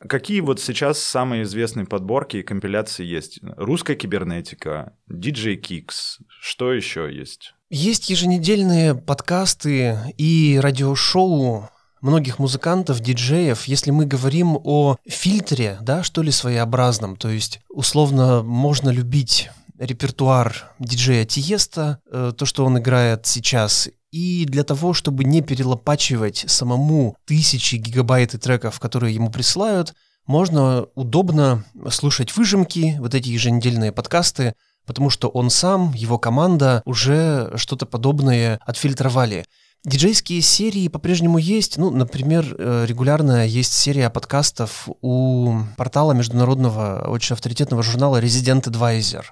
Какие 0.00 0.40
вот 0.40 0.60
сейчас 0.60 0.98
самые 0.98 1.44
известные 1.44 1.86
подборки 1.86 2.38
и 2.38 2.42
компиляции 2.42 3.04
есть? 3.04 3.40
Русская 3.56 3.96
кибернетика, 3.96 4.92
DJ 5.10 5.60
Kicks, 5.60 6.20
что 6.40 6.72
еще 6.72 7.12
есть? 7.12 7.54
Есть 7.70 8.10
еженедельные 8.10 8.94
подкасты 8.94 9.98
и 10.18 10.58
радиошоу 10.62 11.68
многих 12.00 12.38
музыкантов, 12.38 13.00
диджеев, 13.00 13.64
если 13.64 13.90
мы 13.90 14.06
говорим 14.06 14.58
о 14.62 14.96
фильтре, 15.08 15.78
да, 15.80 16.02
что 16.02 16.22
ли, 16.22 16.30
своеобразном, 16.30 17.16
то 17.16 17.28
есть, 17.28 17.60
условно, 17.68 18.42
можно 18.42 18.90
любить 18.90 19.50
репертуар 19.78 20.72
диджея 20.78 21.24
Тиеста, 21.24 22.00
э, 22.10 22.32
то, 22.36 22.46
что 22.46 22.64
он 22.64 22.78
играет 22.78 23.26
сейчас, 23.26 23.88
и 24.16 24.46
для 24.46 24.64
того, 24.64 24.94
чтобы 24.94 25.24
не 25.24 25.42
перелопачивать 25.42 26.44
самому 26.46 27.16
тысячи 27.26 27.74
гигабайт 27.76 28.30
треков, 28.40 28.80
которые 28.80 29.14
ему 29.14 29.30
присылают, 29.30 29.92
можно 30.26 30.86
удобно 30.94 31.64
слушать 31.90 32.34
выжимки, 32.34 32.96
вот 32.98 33.14
эти 33.14 33.28
еженедельные 33.28 33.92
подкасты, 33.92 34.54
потому 34.86 35.10
что 35.10 35.28
он 35.28 35.50
сам, 35.50 35.92
его 35.92 36.18
команда 36.18 36.80
уже 36.86 37.52
что-то 37.56 37.84
подобное 37.84 38.58
отфильтровали. 38.64 39.44
Диджейские 39.84 40.40
серии 40.40 40.88
по-прежнему 40.88 41.36
есть. 41.36 41.76
Ну, 41.76 41.90
например, 41.90 42.56
э, 42.58 42.86
регулярно 42.88 43.46
есть 43.46 43.74
серия 43.74 44.08
подкастов 44.08 44.88
у 45.02 45.58
портала 45.76 46.12
международного, 46.12 47.06
очень 47.06 47.34
авторитетного 47.34 47.82
журнала 47.82 48.22
Resident 48.22 48.62
Advisor. 48.62 49.24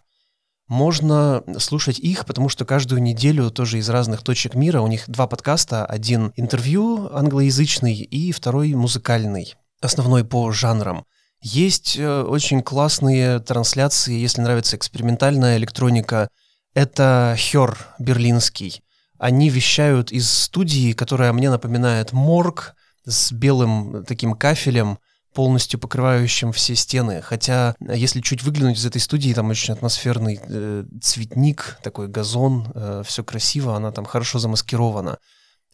Можно 0.68 1.44
слушать 1.58 1.98
их, 1.98 2.24
потому 2.24 2.48
что 2.48 2.64
каждую 2.64 3.02
неделю 3.02 3.50
тоже 3.50 3.78
из 3.78 3.88
разных 3.90 4.22
точек 4.22 4.54
мира 4.54 4.80
у 4.80 4.86
них 4.86 5.04
два 5.08 5.26
подкаста. 5.26 5.84
Один 5.84 6.32
интервью 6.36 7.10
англоязычный 7.12 7.94
и 7.94 8.32
второй 8.32 8.72
музыкальный, 8.74 9.54
основной 9.82 10.24
по 10.24 10.50
жанрам. 10.52 11.04
Есть 11.42 11.98
э, 11.98 12.22
очень 12.22 12.62
классные 12.62 13.40
трансляции, 13.40 14.14
если 14.14 14.40
нравится 14.40 14.76
экспериментальная 14.76 15.58
электроника. 15.58 16.28
Это 16.72 17.34
Хер 17.36 17.76
берлинский. 17.98 18.82
Они 19.18 19.50
вещают 19.50 20.10
из 20.10 20.30
студии, 20.30 20.94
которая 20.94 21.34
мне 21.34 21.50
напоминает 21.50 22.12
морг 22.12 22.74
с 23.04 23.30
белым 23.32 24.06
таким 24.06 24.32
кафелем, 24.32 24.98
полностью 25.34 25.78
покрывающим 25.78 26.52
все 26.52 26.74
стены. 26.74 27.20
Хотя, 27.20 27.74
если 27.80 28.20
чуть 28.20 28.42
выглянуть 28.42 28.78
из 28.78 28.86
этой 28.86 29.00
студии, 29.00 29.34
там 29.34 29.50
очень 29.50 29.74
атмосферный 29.74 30.40
э, 30.42 30.84
цветник, 31.02 31.78
такой 31.82 32.08
газон, 32.08 32.68
э, 32.74 33.02
все 33.04 33.22
красиво, 33.24 33.76
она 33.76 33.92
там 33.92 34.04
хорошо 34.04 34.38
замаскирована. 34.38 35.18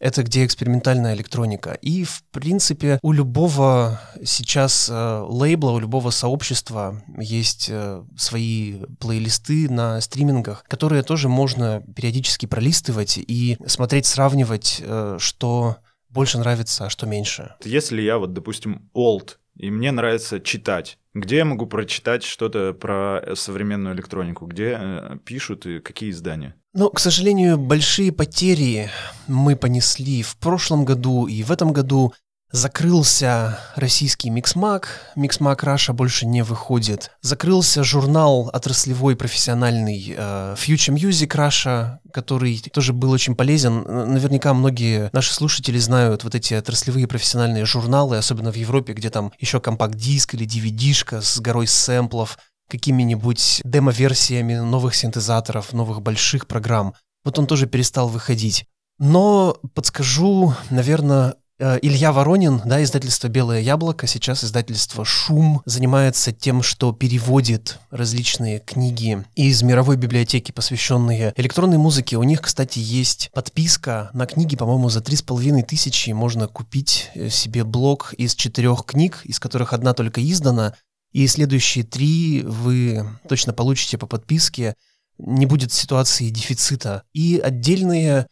Это 0.00 0.22
где 0.22 0.46
экспериментальная 0.46 1.14
электроника. 1.14 1.74
И, 1.74 2.04
в 2.04 2.22
принципе, 2.30 2.98
у 3.02 3.12
любого 3.12 4.00
сейчас 4.24 4.88
э, 4.90 5.24
лейбла, 5.28 5.72
у 5.72 5.78
любого 5.78 6.08
сообщества 6.08 7.02
есть 7.18 7.66
э, 7.68 8.02
свои 8.16 8.82
плейлисты 8.98 9.70
на 9.70 10.00
стримингах, 10.00 10.64
которые 10.64 11.02
тоже 11.02 11.28
можно 11.28 11.82
периодически 11.94 12.46
пролистывать 12.46 13.18
и 13.18 13.58
смотреть, 13.66 14.06
сравнивать, 14.06 14.80
э, 14.82 15.18
что 15.20 15.76
больше 16.08 16.38
нравится, 16.38 16.86
а 16.86 16.90
что 16.90 17.06
меньше. 17.06 17.54
Если 17.62 18.00
я 18.00 18.16
вот, 18.16 18.32
допустим, 18.32 18.90
old, 18.94 19.36
и 19.60 19.70
мне 19.70 19.92
нравится 19.92 20.40
читать, 20.40 20.98
где 21.12 21.36
я 21.36 21.44
могу 21.44 21.66
прочитать 21.66 22.22
что-то 22.22 22.72
про 22.72 23.22
современную 23.34 23.94
электронику? 23.94 24.46
Где 24.46 24.78
э, 24.80 25.18
пишут 25.24 25.66
и 25.66 25.80
какие 25.80 26.10
издания? 26.10 26.54
Ну, 26.72 26.88
к 26.88 26.98
сожалению, 26.98 27.58
большие 27.58 28.10
потери 28.10 28.88
мы 29.26 29.56
понесли 29.56 30.22
в 30.22 30.36
прошлом 30.38 30.86
году 30.86 31.26
и 31.26 31.42
в 31.42 31.52
этом 31.52 31.74
году. 31.74 32.14
Закрылся 32.52 33.60
российский 33.76 34.28
Mixmag, 34.28 35.12
Mixmag 35.14 35.62
Russia 35.62 35.92
больше 35.92 36.26
не 36.26 36.42
выходит. 36.42 37.12
Закрылся 37.22 37.84
журнал 37.84 38.50
отраслевой 38.52 39.14
профессиональный 39.14 40.14
э, 40.16 40.56
Future 40.58 40.92
Music 40.92 41.28
Russia, 41.28 41.98
который 42.12 42.60
тоже 42.72 42.92
был 42.92 43.12
очень 43.12 43.36
полезен. 43.36 43.84
Наверняка 43.84 44.52
многие 44.52 45.10
наши 45.12 45.32
слушатели 45.32 45.78
знают 45.78 46.24
вот 46.24 46.34
эти 46.34 46.54
отраслевые 46.54 47.06
профессиональные 47.06 47.66
журналы, 47.66 48.16
особенно 48.16 48.50
в 48.50 48.56
Европе, 48.56 48.94
где 48.94 49.10
там 49.10 49.32
еще 49.38 49.60
компакт-диск 49.60 50.34
или 50.34 50.44
DVD-шка 50.44 51.22
с 51.22 51.38
горой 51.38 51.68
сэмплов, 51.68 52.36
какими-нибудь 52.68 53.60
демо-версиями 53.62 54.56
новых 54.56 54.96
синтезаторов, 54.96 55.72
новых 55.72 56.02
больших 56.02 56.48
программ. 56.48 56.94
Вот 57.24 57.38
он 57.38 57.46
тоже 57.46 57.68
перестал 57.68 58.08
выходить. 58.08 58.64
Но 58.98 59.56
подскажу, 59.74 60.54
наверное, 60.68 61.36
Илья 61.60 62.10
Воронин, 62.10 62.62
да, 62.64 62.82
издательство 62.82 63.28
«Белое 63.28 63.60
яблоко», 63.60 64.06
сейчас 64.06 64.42
издательство 64.44 65.04
«Шум» 65.04 65.60
занимается 65.66 66.32
тем, 66.32 66.62
что 66.62 66.92
переводит 66.92 67.80
различные 67.90 68.60
книги 68.60 69.22
из 69.34 69.62
мировой 69.62 69.98
библиотеки, 69.98 70.52
посвященные 70.52 71.34
электронной 71.36 71.76
музыке. 71.76 72.16
У 72.16 72.22
них, 72.22 72.40
кстати, 72.40 72.78
есть 72.78 73.30
подписка 73.34 74.08
на 74.14 74.24
книги, 74.24 74.56
по-моему, 74.56 74.88
за 74.88 75.02
три 75.02 75.16
с 75.16 75.22
половиной 75.22 75.62
тысячи 75.62 76.08
можно 76.12 76.48
купить 76.48 77.10
э, 77.14 77.28
себе 77.28 77.62
блок 77.64 78.14
из 78.14 78.34
четырех 78.34 78.86
книг, 78.86 79.20
из 79.24 79.38
которых 79.38 79.74
одна 79.74 79.92
только 79.92 80.26
издана, 80.26 80.72
и 81.12 81.26
следующие 81.26 81.84
три 81.84 82.42
вы 82.42 83.06
точно 83.28 83.52
получите 83.52 83.98
по 83.98 84.06
подписке. 84.06 84.76
Не 85.18 85.44
будет 85.44 85.74
ситуации 85.74 86.30
дефицита. 86.30 87.02
И 87.12 87.38
отдельные 87.38 88.28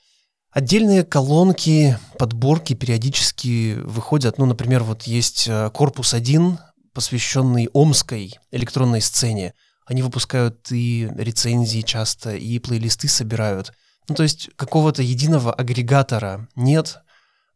Отдельные 0.50 1.04
колонки, 1.04 1.98
подборки 2.18 2.74
периодически 2.74 3.74
выходят. 3.84 4.38
Ну, 4.38 4.46
например, 4.46 4.82
вот 4.82 5.02
есть 5.02 5.46
э, 5.46 5.70
корпус 5.74 6.14
1, 6.14 6.58
посвященный 6.94 7.68
омской 7.72 8.38
электронной 8.50 9.02
сцене. 9.02 9.52
Они 9.84 10.02
выпускают 10.02 10.72
и 10.72 11.10
рецензии 11.16 11.82
часто, 11.82 12.34
и 12.34 12.58
плейлисты 12.58 13.08
собирают. 13.08 13.72
Ну, 14.08 14.14
то 14.14 14.22
есть 14.22 14.48
какого-то 14.56 15.02
единого 15.02 15.52
агрегатора 15.52 16.48
нет. 16.56 16.98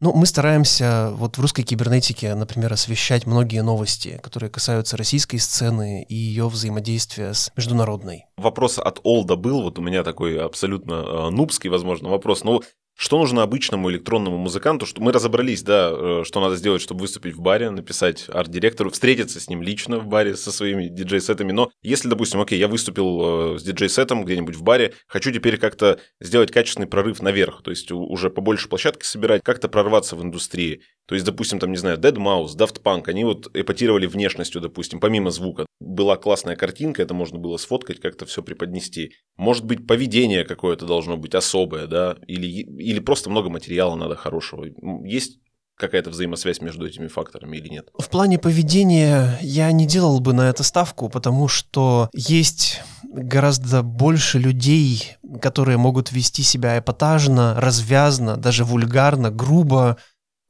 Ну, 0.00 0.12
мы 0.12 0.26
стараемся 0.26 1.12
вот 1.14 1.38
в 1.38 1.40
русской 1.40 1.62
кибернетике, 1.62 2.35
например, 2.35 2.72
освещать 2.72 3.24
многие 3.24 3.62
новости, 3.62 4.18
которые 4.22 4.50
касаются 4.50 4.96
российской 4.96 5.38
сцены 5.38 6.02
и 6.02 6.14
ее 6.14 6.48
взаимодействия 6.48 7.33
с 7.33 7.52
международной. 7.57 8.26
Вопрос 8.37 8.78
от 8.78 9.00
Олда 9.05 9.37
был, 9.37 9.62
вот 9.62 9.78
у 9.78 9.83
меня 9.83 10.02
такой 10.02 10.38
абсолютно 10.38 10.94
э, 10.94 11.31
нубский, 11.31 11.70
возможно, 11.70 12.09
вопрос. 12.09 12.42
Ну, 12.44 12.62
что 12.94 13.18
нужно 13.18 13.42
обычному 13.42 13.90
электронному 13.90 14.38
музыканту? 14.38 14.87
Что 14.87 15.02
мы 15.02 15.12
разобрались, 15.12 15.62
да, 15.62 15.90
э, 15.92 16.22
что 16.24 16.40
надо 16.40 16.57
сделать, 16.57 16.83
чтобы 16.83 17.00
выступить 17.00 17.35
в 17.35 17.40
баре, 17.40 17.70
написать 17.70 18.26
арт-директору, 18.28 18.90
встретиться 18.90 19.40
с 19.40 19.48
ним 19.48 19.62
лично 19.62 19.98
в 19.98 20.07
баре 20.07 20.37
со 20.37 20.52
своими 20.52 20.88
диджей-сетами. 20.88 21.52
Но 21.52 21.70
если, 21.83 22.09
допустим, 22.09 22.40
окей, 22.40 22.59
я 22.59 22.68
выступил 22.68 23.55
э, 23.55 23.59
с 23.59 23.62
диджей-сетом 23.62 24.24
где-нибудь 24.24 24.57
в 24.57 24.62
баре, 24.62 24.94
хочу 25.07 25.33
теперь 25.33 25.57
как-то 25.57 26.00
сделать 26.20 26.52
качественный 26.52 26.87
прорыв 26.87 27.22
наверх, 27.22 27.62
то 27.62 27.70
есть 27.70 27.90
уже 27.90 28.31
побольше 28.31 28.68
площадки 28.68 29.05
собирать, 29.05 29.42
как-то 29.42 29.68
прорваться 29.68 30.14
в 30.14 30.22
индустрии. 30.22 30.83
То 31.07 31.15
есть, 31.15 31.27
допустим, 31.27 31.59
там, 31.59 31.71
не 31.73 31.79
знаю, 31.79 31.99
Dead 31.99 32.15
Mouse, 32.15 32.57
Daft 32.57 32.81
Punk, 32.83 33.09
они 33.09 33.25
вот 33.25 33.51
эпатировали 33.55 34.07
внешностью, 34.07 34.61
допустим, 34.61 35.01
помимо 35.01 35.31
звука. 35.31 35.67
Была 35.81 36.17
классная 36.17 36.57
картинка, 36.57 37.03
это 37.03 37.12
можно 37.12 37.38
было 37.38 37.57
сфоткать, 37.57 38.01
как-то 38.01 38.25
все 38.25 38.43
преподнести. 38.43 39.12
Может 39.37 39.65
быть, 39.65 39.87
поведение 39.87 40.45
какое-то 40.45 40.87
должно 40.87 41.17
быть 41.17 41.35
особое, 41.35 41.87
да, 41.87 42.17
или, 42.27 42.47
или 42.47 43.01
просто 43.01 43.31
много 43.31 43.51
материала 43.51 43.97
надо 43.97 44.15
хорошего. 44.17 44.67
Есть 45.05 45.41
какая-то 45.77 46.11
взаимосвязь 46.11 46.61
между 46.61 46.87
этими 46.87 47.09
факторами 47.09 47.57
или 47.57 47.69
нет? 47.69 47.88
В 47.99 48.09
плане 48.09 48.38
поведения 48.38 49.38
я 49.41 49.73
не 49.73 49.87
делал 49.87 50.21
бы 50.21 50.33
на 50.33 50.49
это 50.49 50.62
ставку, 50.62 51.09
потому 51.09 51.49
что 51.49 52.09
есть 52.15 52.81
гораздо 53.03 53.83
больше 53.83 54.39
людей, 54.39 55.16
которые 55.41 55.79
могут 55.79 56.12
вести 56.12 56.43
себя 56.43 56.79
эпатажно, 56.79 57.55
развязно, 57.59 58.37
даже 58.37 58.64
вульгарно, 58.64 59.31
грубо, 59.31 59.99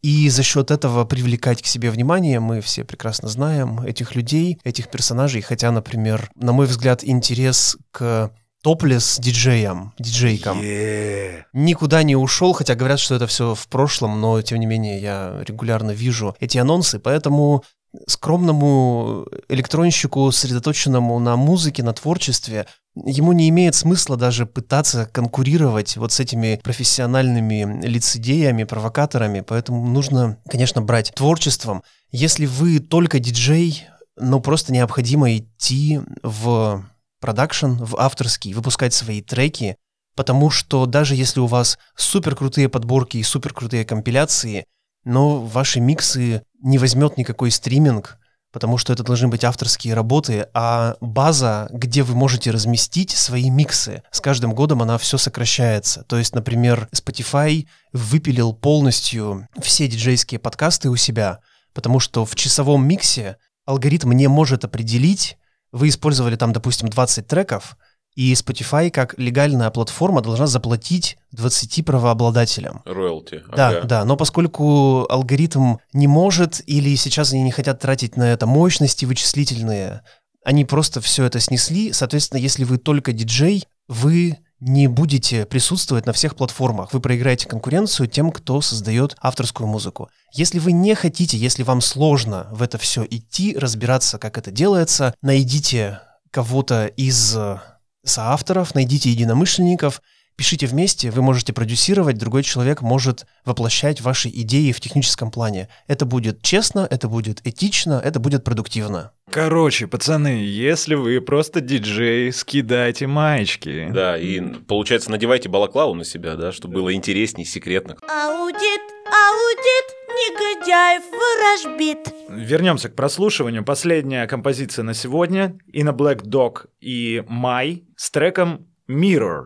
и 0.02 0.28
за 0.28 0.42
счет 0.42 0.70
этого 0.70 1.04
привлекать 1.04 1.62
к 1.62 1.66
себе 1.66 1.90
внимание, 1.90 2.40
мы 2.40 2.60
все 2.60 2.84
прекрасно 2.84 3.28
знаем 3.28 3.80
этих 3.80 4.14
людей, 4.14 4.58
этих 4.64 4.88
персонажей, 4.88 5.42
хотя, 5.42 5.70
например, 5.70 6.30
на 6.34 6.52
мой 6.52 6.66
взгляд, 6.66 7.04
интерес 7.04 7.76
к 7.92 8.32
топлес 8.62 9.18
диджеям, 9.20 9.92
диджейкам. 9.98 10.60
Yeah. 10.60 11.42
Никуда 11.52 12.02
не 12.02 12.16
ушел, 12.16 12.52
хотя 12.52 12.74
говорят, 12.74 13.00
что 13.00 13.14
это 13.14 13.26
все 13.26 13.54
в 13.54 13.68
прошлом, 13.68 14.20
но 14.20 14.40
тем 14.42 14.58
не 14.58 14.66
менее 14.66 15.00
я 15.00 15.42
регулярно 15.46 15.90
вижу 15.90 16.36
эти 16.40 16.58
анонсы, 16.58 16.98
поэтому 16.98 17.64
скромному 18.06 19.26
электронщику, 19.48 20.30
сосредоточенному 20.32 21.18
на 21.18 21.36
музыке, 21.36 21.82
на 21.82 21.92
творчестве, 21.92 22.66
ему 22.94 23.32
не 23.32 23.48
имеет 23.48 23.74
смысла 23.74 24.16
даже 24.16 24.46
пытаться 24.46 25.06
конкурировать 25.06 25.96
вот 25.96 26.12
с 26.12 26.20
этими 26.20 26.60
профессиональными 26.62 27.86
лицедеями, 27.86 28.64
провокаторами, 28.64 29.40
поэтому 29.40 29.86
нужно, 29.86 30.38
конечно, 30.48 30.82
брать 30.82 31.14
творчеством. 31.14 31.82
Если 32.10 32.46
вы 32.46 32.78
только 32.78 33.18
диджей, 33.18 33.86
но 34.16 34.40
просто 34.40 34.72
необходимо 34.72 35.34
идти 35.36 36.00
в 36.22 36.84
продакшн, 37.20 37.72
в 37.78 37.96
авторский, 37.96 38.52
выпускать 38.52 38.92
свои 38.92 39.22
треки, 39.22 39.76
потому 40.14 40.50
что 40.50 40.86
даже 40.86 41.14
если 41.14 41.40
у 41.40 41.46
вас 41.46 41.78
супер 41.96 42.36
крутые 42.36 42.68
подборки 42.68 43.16
и 43.16 43.22
супер 43.22 43.54
крутые 43.54 43.84
компиляции, 43.84 44.66
но 45.04 45.40
ваши 45.40 45.80
миксы 45.80 46.42
не 46.62 46.78
возьмет 46.78 47.16
никакой 47.16 47.50
стриминг, 47.50 48.18
потому 48.52 48.78
что 48.78 48.92
это 48.92 49.02
должны 49.02 49.28
быть 49.28 49.44
авторские 49.44 49.94
работы, 49.94 50.46
а 50.54 50.96
база, 51.00 51.68
где 51.72 52.02
вы 52.02 52.14
можете 52.14 52.50
разместить 52.50 53.10
свои 53.10 53.50
миксы, 53.50 54.02
с 54.10 54.20
каждым 54.20 54.54
годом 54.54 54.82
она 54.82 54.98
все 54.98 55.18
сокращается. 55.18 56.04
То 56.04 56.18
есть, 56.18 56.34
например, 56.34 56.88
Spotify 56.94 57.66
выпилил 57.92 58.52
полностью 58.52 59.48
все 59.60 59.88
диджейские 59.88 60.38
подкасты 60.38 60.90
у 60.90 60.96
себя, 60.96 61.40
потому 61.72 61.98
что 61.98 62.24
в 62.24 62.34
часовом 62.34 62.86
миксе 62.86 63.38
алгоритм 63.64 64.12
не 64.12 64.28
может 64.28 64.64
определить, 64.64 65.38
вы 65.72 65.88
использовали 65.88 66.36
там, 66.36 66.52
допустим, 66.52 66.88
20 66.88 67.26
треков, 67.26 67.76
и 68.14 68.32
Spotify, 68.34 68.90
как 68.90 69.18
легальная 69.18 69.70
платформа, 69.70 70.20
должна 70.20 70.46
заплатить 70.46 71.18
20 71.32 71.84
правообладателям. 71.84 72.82
Роялти. 72.84 73.42
Да, 73.54 73.68
ага. 73.68 73.82
да, 73.82 74.04
но 74.04 74.16
поскольку 74.16 75.06
алгоритм 75.08 75.76
не 75.92 76.06
может 76.06 76.62
или 76.66 76.94
сейчас 76.96 77.32
они 77.32 77.42
не 77.42 77.50
хотят 77.52 77.80
тратить 77.80 78.16
на 78.16 78.32
это 78.32 78.46
мощности 78.46 79.04
вычислительные, 79.04 80.02
они 80.44 80.64
просто 80.64 81.00
все 81.00 81.24
это 81.24 81.40
снесли. 81.40 81.92
Соответственно, 81.92 82.40
если 82.40 82.64
вы 82.64 82.78
только 82.78 83.12
диджей, 83.12 83.64
вы 83.88 84.38
не 84.60 84.86
будете 84.86 85.44
присутствовать 85.44 86.06
на 86.06 86.12
всех 86.12 86.36
платформах. 86.36 86.92
Вы 86.92 87.00
проиграете 87.00 87.48
конкуренцию 87.48 88.06
тем, 88.06 88.30
кто 88.30 88.60
создает 88.60 89.16
авторскую 89.20 89.66
музыку. 89.66 90.08
Если 90.32 90.60
вы 90.60 90.70
не 90.70 90.94
хотите, 90.94 91.36
если 91.36 91.64
вам 91.64 91.80
сложно 91.80 92.46
в 92.52 92.62
это 92.62 92.78
все 92.78 93.04
идти, 93.08 93.56
разбираться, 93.58 94.18
как 94.18 94.38
это 94.38 94.52
делается, 94.52 95.14
найдите 95.20 96.00
кого-то 96.30 96.86
из 96.86 97.36
э, 97.36 97.58
соавторов, 98.04 98.74
найдите 98.74 99.10
единомышленников, 99.10 100.02
пишите 100.36 100.66
вместе, 100.66 101.10
вы 101.10 101.22
можете 101.22 101.52
продюсировать, 101.52 102.18
другой 102.18 102.42
человек 102.42 102.82
может 102.82 103.26
воплощать 103.44 104.00
ваши 104.00 104.28
идеи 104.28 104.72
в 104.72 104.80
техническом 104.80 105.30
плане. 105.30 105.68
Это 105.86 106.06
будет 106.06 106.42
честно, 106.42 106.86
это 106.90 107.08
будет 107.08 107.40
этично, 107.46 108.00
это 108.02 108.18
будет 108.18 108.44
продуктивно. 108.44 109.12
Короче, 109.30 109.86
пацаны, 109.86 110.42
если 110.44 110.94
вы 110.94 111.20
просто 111.20 111.60
диджей, 111.60 112.32
скидайте 112.32 113.06
маечки. 113.06 113.88
Да, 113.92 114.18
и 114.18 114.40
получается, 114.40 115.10
надевайте 115.10 115.48
балаклаву 115.48 115.94
на 115.94 116.04
себя, 116.04 116.34
да, 116.36 116.52
чтобы 116.52 116.74
было 116.74 116.92
интересней, 116.92 117.44
секретно. 117.44 117.96
Аудит, 118.08 118.80
аудит, 119.12 119.86
негодяев 120.08 121.02
ворожбит. 121.12 121.98
Вернемся 122.28 122.88
к 122.88 122.94
прослушиванию. 122.94 123.64
Последняя 123.64 124.26
композиция 124.26 124.82
на 124.84 124.94
сегодня. 124.94 125.58
In 125.72 125.88
a 125.88 125.92
Black 125.92 126.22
Dog 126.22 126.68
и 126.80 127.22
Май 127.28 127.84
с 127.96 128.10
треком 128.10 128.66
Mirror. 128.88 129.44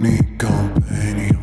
Need 0.00 1.39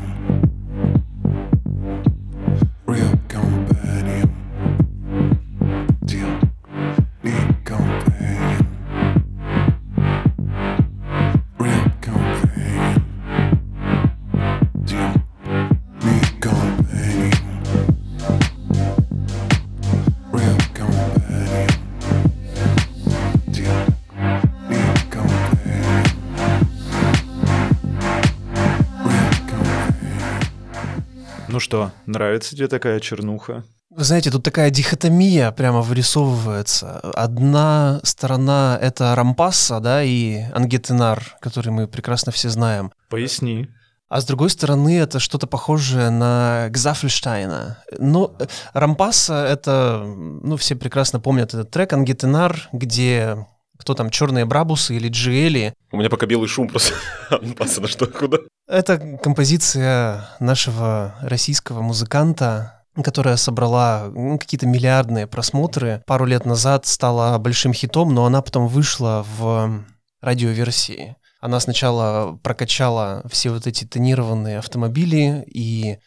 что, 31.68 31.92
нравится 32.06 32.56
тебе 32.56 32.70
такая 32.70 33.02
чернуха? 33.02 33.66
Вы 33.90 34.04
знаете, 34.06 34.32
тут 34.32 34.42
такая 34.42 34.70
дихотомия 34.70 35.52
прямо 35.52 35.82
вырисовывается. 35.82 37.00
Одна 37.14 38.00
сторона— 38.04 38.80
это 38.82 39.14
Рампасса, 39.14 39.82
да, 39.82 40.02
и 40.02 40.44
Ангетенар, 40.54 41.36
который 41.42 41.74
мы 41.74 41.90
прекрасно 41.90 42.32
все 42.32 42.48
знаем. 42.48 42.94
Поясни. 43.10 43.68
А 44.08 44.22
с 44.22 44.26
другой 44.26 44.50
стороны, 44.50 44.98
это 44.98 45.20
что-то 45.20 45.46
похожее 45.46 46.10
на 46.10 46.70
Гзафельштайна. 46.70 47.84
Но 48.00 48.34
э, 48.40 48.46
Рампасса— 48.72 49.46
это, 49.50 50.04
ну, 50.06 50.56
все 50.56 50.78
прекрасно 50.78 51.20
помнят 51.20 51.54
этот 51.54 51.70
трек 51.70 51.92
Ангетенар, 51.92 52.70
где 52.72 53.46
кто 53.78 53.94
там, 53.94 54.10
черные 54.10 54.46
брабусы 54.46 54.96
или 54.96 55.10
джиэли. 55.10 55.74
У 55.92 55.98
меня 55.98 56.10
пока 56.10 56.26
белый 56.26 56.48
шум 56.48 56.70
просто. 56.70 56.94
Ну, 57.42 57.54
Пацаны, 57.56 57.88
что, 57.90 58.08
куда? 58.08 58.38
Это 58.68 59.18
композиция 59.24 60.30
нашего 60.40 61.16
российского 61.22 61.82
музыканта, 61.82 62.84
которая 63.02 63.38
собрала 63.38 64.12
какие-то 64.40 64.68
миллиардные 64.68 65.26
просмотры. 65.26 66.04
Пару 66.06 66.26
лет 66.26 66.46
назад 66.46 66.86
стала 66.86 67.38
большим 67.38 67.74
хитом, 67.74 68.14
но 68.14 68.26
она 68.26 68.42
потом 68.42 68.68
вышла 68.68 69.26
в 69.38 69.84
радиоверсии. 70.22 71.16
Она 71.40 71.60
сначала 71.62 72.38
прокачала 72.44 73.24
все 73.32 73.52
вот 73.52 73.68
эти 73.68 73.86
тонированные 73.86 74.58
автомобили, 74.58 75.46
и 75.48 76.00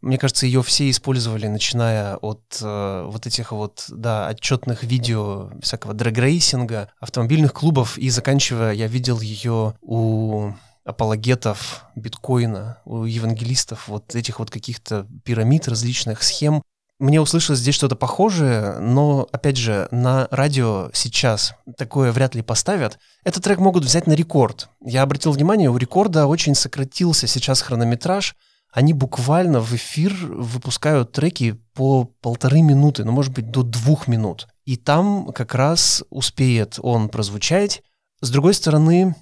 мне 0.00 0.18
кажется, 0.18 0.46
ее 0.46 0.62
все 0.62 0.90
использовали, 0.90 1.46
начиная 1.46 2.16
от 2.16 2.58
э, 2.62 3.04
вот 3.06 3.26
этих 3.26 3.52
вот, 3.52 3.84
да, 3.88 4.28
отчетных 4.28 4.84
видео 4.84 5.50
всякого 5.60 5.92
дрэгрейсинга, 5.92 6.88
автомобильных 7.00 7.52
клубов, 7.52 7.98
и 7.98 8.08
заканчивая, 8.08 8.72
я 8.72 8.86
видел 8.86 9.20
ее 9.20 9.74
у 9.82 10.52
апологетов 10.88 11.84
биткоина, 11.96 12.78
у 12.86 13.04
евангелистов 13.04 13.88
вот 13.88 14.14
этих 14.14 14.38
вот 14.38 14.50
каких-то 14.50 15.06
пирамид, 15.22 15.68
различных 15.68 16.22
схем. 16.22 16.62
Мне 16.98 17.20
услышалось 17.20 17.60
здесь 17.60 17.74
что-то 17.74 17.94
похожее, 17.94 18.78
но, 18.80 19.28
опять 19.30 19.58
же, 19.58 19.86
на 19.90 20.26
радио 20.30 20.90
сейчас 20.94 21.54
такое 21.76 22.10
вряд 22.10 22.34
ли 22.34 22.42
поставят. 22.42 22.98
Этот 23.22 23.44
трек 23.44 23.58
могут 23.58 23.84
взять 23.84 24.06
на 24.06 24.14
рекорд. 24.14 24.70
Я 24.82 25.02
обратил 25.02 25.30
внимание, 25.32 25.70
у 25.70 25.76
рекорда 25.76 26.26
очень 26.26 26.54
сократился 26.54 27.26
сейчас 27.26 27.60
хронометраж. 27.60 28.34
Они 28.72 28.94
буквально 28.94 29.60
в 29.60 29.74
эфир 29.74 30.14
выпускают 30.22 31.12
треки 31.12 31.52
по 31.74 32.04
полторы 32.22 32.62
минуты, 32.62 33.04
ну, 33.04 33.12
может 33.12 33.32
быть, 33.32 33.50
до 33.50 33.62
двух 33.62 34.08
минут. 34.08 34.48
И 34.64 34.76
там 34.76 35.32
как 35.32 35.54
раз 35.54 36.02
успеет 36.10 36.78
он 36.82 37.10
прозвучать. 37.10 37.82
С 38.20 38.30
другой 38.30 38.54
стороны, 38.54 39.14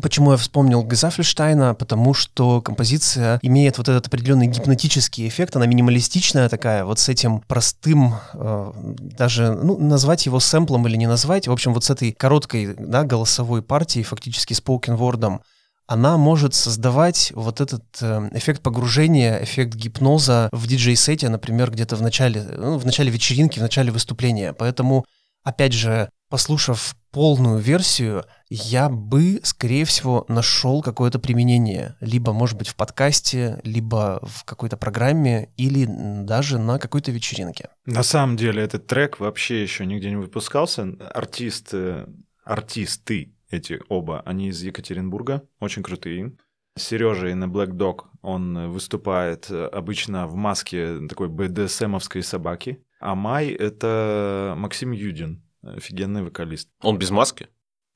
Почему 0.00 0.30
я 0.30 0.38
вспомнил 0.38 0.82
Гзафельштайна? 0.82 1.74
Потому 1.74 2.14
что 2.14 2.62
композиция 2.62 3.38
имеет 3.42 3.76
вот 3.76 3.90
этот 3.90 4.06
определенный 4.06 4.46
гипнотический 4.46 5.28
эффект, 5.28 5.54
она 5.54 5.66
минималистичная 5.66 6.48
такая, 6.48 6.86
вот 6.86 6.98
с 6.98 7.10
этим 7.10 7.40
простым, 7.40 8.14
э, 8.32 8.72
даже, 9.00 9.52
ну, 9.52 9.78
назвать 9.78 10.24
его 10.24 10.40
сэмплом 10.40 10.88
или 10.88 10.96
не 10.96 11.06
назвать, 11.06 11.46
в 11.46 11.52
общем, 11.52 11.74
вот 11.74 11.84
с 11.84 11.90
этой 11.90 12.12
короткой, 12.12 12.74
да, 12.78 13.04
голосовой 13.04 13.60
партией, 13.60 14.04
фактически 14.04 14.54
spoken 14.54 14.96
wordом, 14.96 15.40
она 15.86 16.16
может 16.16 16.54
создавать 16.54 17.30
вот 17.34 17.60
этот 17.60 17.84
э, 18.00 18.30
эффект 18.32 18.62
погружения, 18.62 19.44
эффект 19.44 19.74
гипноза 19.74 20.48
в 20.52 20.66
диджей-сете, 20.66 21.28
например, 21.28 21.70
где-то 21.70 21.96
в 21.96 22.02
начале, 22.02 22.42
ну, 22.42 22.78
в 22.78 22.86
начале 22.86 23.10
вечеринки, 23.10 23.58
в 23.58 23.62
начале 23.62 23.92
выступления. 23.92 24.54
Поэтому, 24.54 25.04
опять 25.44 25.74
же, 25.74 26.08
послушав 26.32 26.96
полную 27.10 27.58
версию, 27.58 28.24
я 28.48 28.88
бы, 28.88 29.40
скорее 29.42 29.84
всего, 29.84 30.24
нашел 30.28 30.80
какое-то 30.80 31.18
применение. 31.18 31.94
Либо, 32.00 32.32
может 32.32 32.56
быть, 32.56 32.68
в 32.68 32.74
подкасте, 32.74 33.60
либо 33.64 34.18
в 34.22 34.44
какой-то 34.44 34.78
программе, 34.78 35.50
или 35.58 35.86
даже 36.24 36.58
на 36.58 36.78
какой-то 36.78 37.12
вечеринке. 37.12 37.68
На 37.84 38.02
самом 38.02 38.38
деле 38.38 38.62
этот 38.62 38.86
трек 38.86 39.20
вообще 39.20 39.62
еще 39.62 39.84
нигде 39.84 40.08
не 40.08 40.16
выпускался. 40.16 40.96
Артист, 41.14 41.74
э, 41.74 42.06
артисты 42.46 43.34
эти 43.50 43.78
оба, 43.90 44.22
они 44.24 44.48
из 44.48 44.62
Екатеринбурга, 44.62 45.42
очень 45.60 45.82
крутые. 45.82 46.32
Сережа 46.78 47.28
и 47.28 47.34
на 47.34 47.44
Black 47.44 47.72
Dog, 47.72 48.04
он 48.22 48.70
выступает 48.70 49.50
э, 49.50 49.66
обычно 49.66 50.26
в 50.26 50.36
маске 50.36 51.06
такой 51.08 51.28
БДСМовской 51.28 52.22
собаки. 52.22 52.82
А 53.00 53.14
Май— 53.14 53.48
это 53.50 54.54
Максим 54.56 54.92
Юдин, 54.92 55.42
офигенный 55.62 56.22
вокалист. 56.22 56.68
Он 56.80 56.98
без 56.98 57.10
маски? 57.10 57.48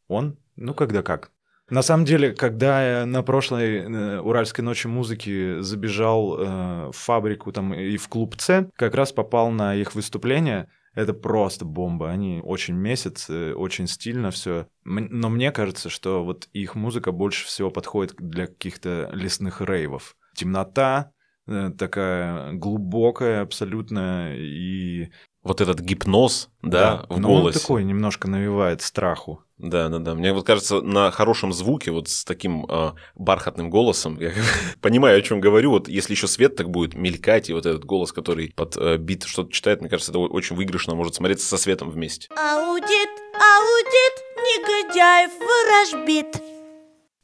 Он? 0.09 0.39
Ну, 0.57 0.75
когда 0.75 1.03
как. 1.03 1.31
На 1.69 1.83
самом 1.83 2.05
деле, 2.05 2.33
когда 2.33 3.01
я 3.01 3.07
на 3.07 3.23
прошлой 3.23 3.79
э, 3.79 4.21
Уральской 4.21 4.63
ночи 4.63 4.87
музыки 4.87 5.61
забежал 5.61 6.39
э, 6.39 6.91
в 6.91 6.97
фабрику 6.97 7.51
там 7.51 7.75
и 7.75 7.97
в 7.97 8.09
клуб 8.09 8.37
С, 8.39 8.69
как 8.77 8.95
раз 8.95 9.13
попал 9.13 9.51
на 9.51 9.75
их 9.75 9.95
выступление. 9.97 10.69
Это 10.95 11.13
просто 11.13 11.65
бомба. 11.65 12.11
Они 12.11 12.41
очень 12.43 12.75
месяц, 12.75 13.29
э, 13.29 13.53
очень 13.53 13.89
стильно 13.89 14.31
все. 14.31 14.69
Но 14.85 15.29
мне 15.29 15.51
кажется, 15.51 15.91
что 15.91 16.25
вот 16.25 16.49
их 16.53 16.77
музыка 16.77 17.11
больше 17.11 17.47
всего 17.47 17.71
подходит 17.71 18.15
для 18.17 18.47
каких-то 18.47 19.11
лесных 19.13 19.61
рейвов. 19.61 20.15
Темнота, 20.37 21.11
э, 21.49 21.73
такая 21.77 22.53
глубокая 22.53 23.43
абсолютно, 23.43 24.37
и 24.37 25.11
вот 25.47 25.61
этот 25.61 25.81
гипноз, 25.81 26.49
да, 26.63 27.07
в 27.09 27.21
но 27.21 27.33
он 27.33 27.43
голосе. 27.43 27.61
такой 27.61 27.85
немножко 27.85 28.29
навевает 28.29 28.83
страху. 28.83 29.43
Да, 29.59 29.89
да, 29.89 29.99
да. 29.99 30.15
Мне 30.15 30.35
вот 30.35 30.45
кажется, 30.45 30.83
на 30.83 31.11
хорошем 31.11 31.53
звуке, 31.53 31.91
вот 31.91 32.09
с 32.09 32.25
таким 32.25 32.67
э, 32.69 32.93
бархатным 33.15 33.71
голосом, 33.71 34.19
я 34.21 34.33
понимаю, 34.83 35.19
о 35.19 35.23
чем 35.23 35.41
говорю. 35.41 35.71
Вот 35.71 35.89
если 35.89 36.13
еще 36.13 36.27
свет 36.27 36.57
так 36.57 36.69
будет 36.69 36.95
мелькать, 36.95 37.49
и 37.49 37.55
вот 37.55 37.65
этот 37.65 37.85
голос, 37.85 38.13
который 38.13 38.53
под 38.55 38.77
э, 38.77 38.99
бит 38.99 39.25
что-то 39.25 39.51
читает, 39.53 39.81
мне 39.81 39.89
кажется, 39.89 40.13
это 40.13 40.19
очень 40.19 40.57
выигрышно 40.57 40.95
может 40.95 41.15
смотреться 41.15 41.47
со 41.47 41.57
светом 41.57 41.89
вместе. 41.89 42.29
Аудит, 42.37 43.09
аудит, 43.33 44.15
негодяев 44.45 45.31
ворожбит. 45.41 46.43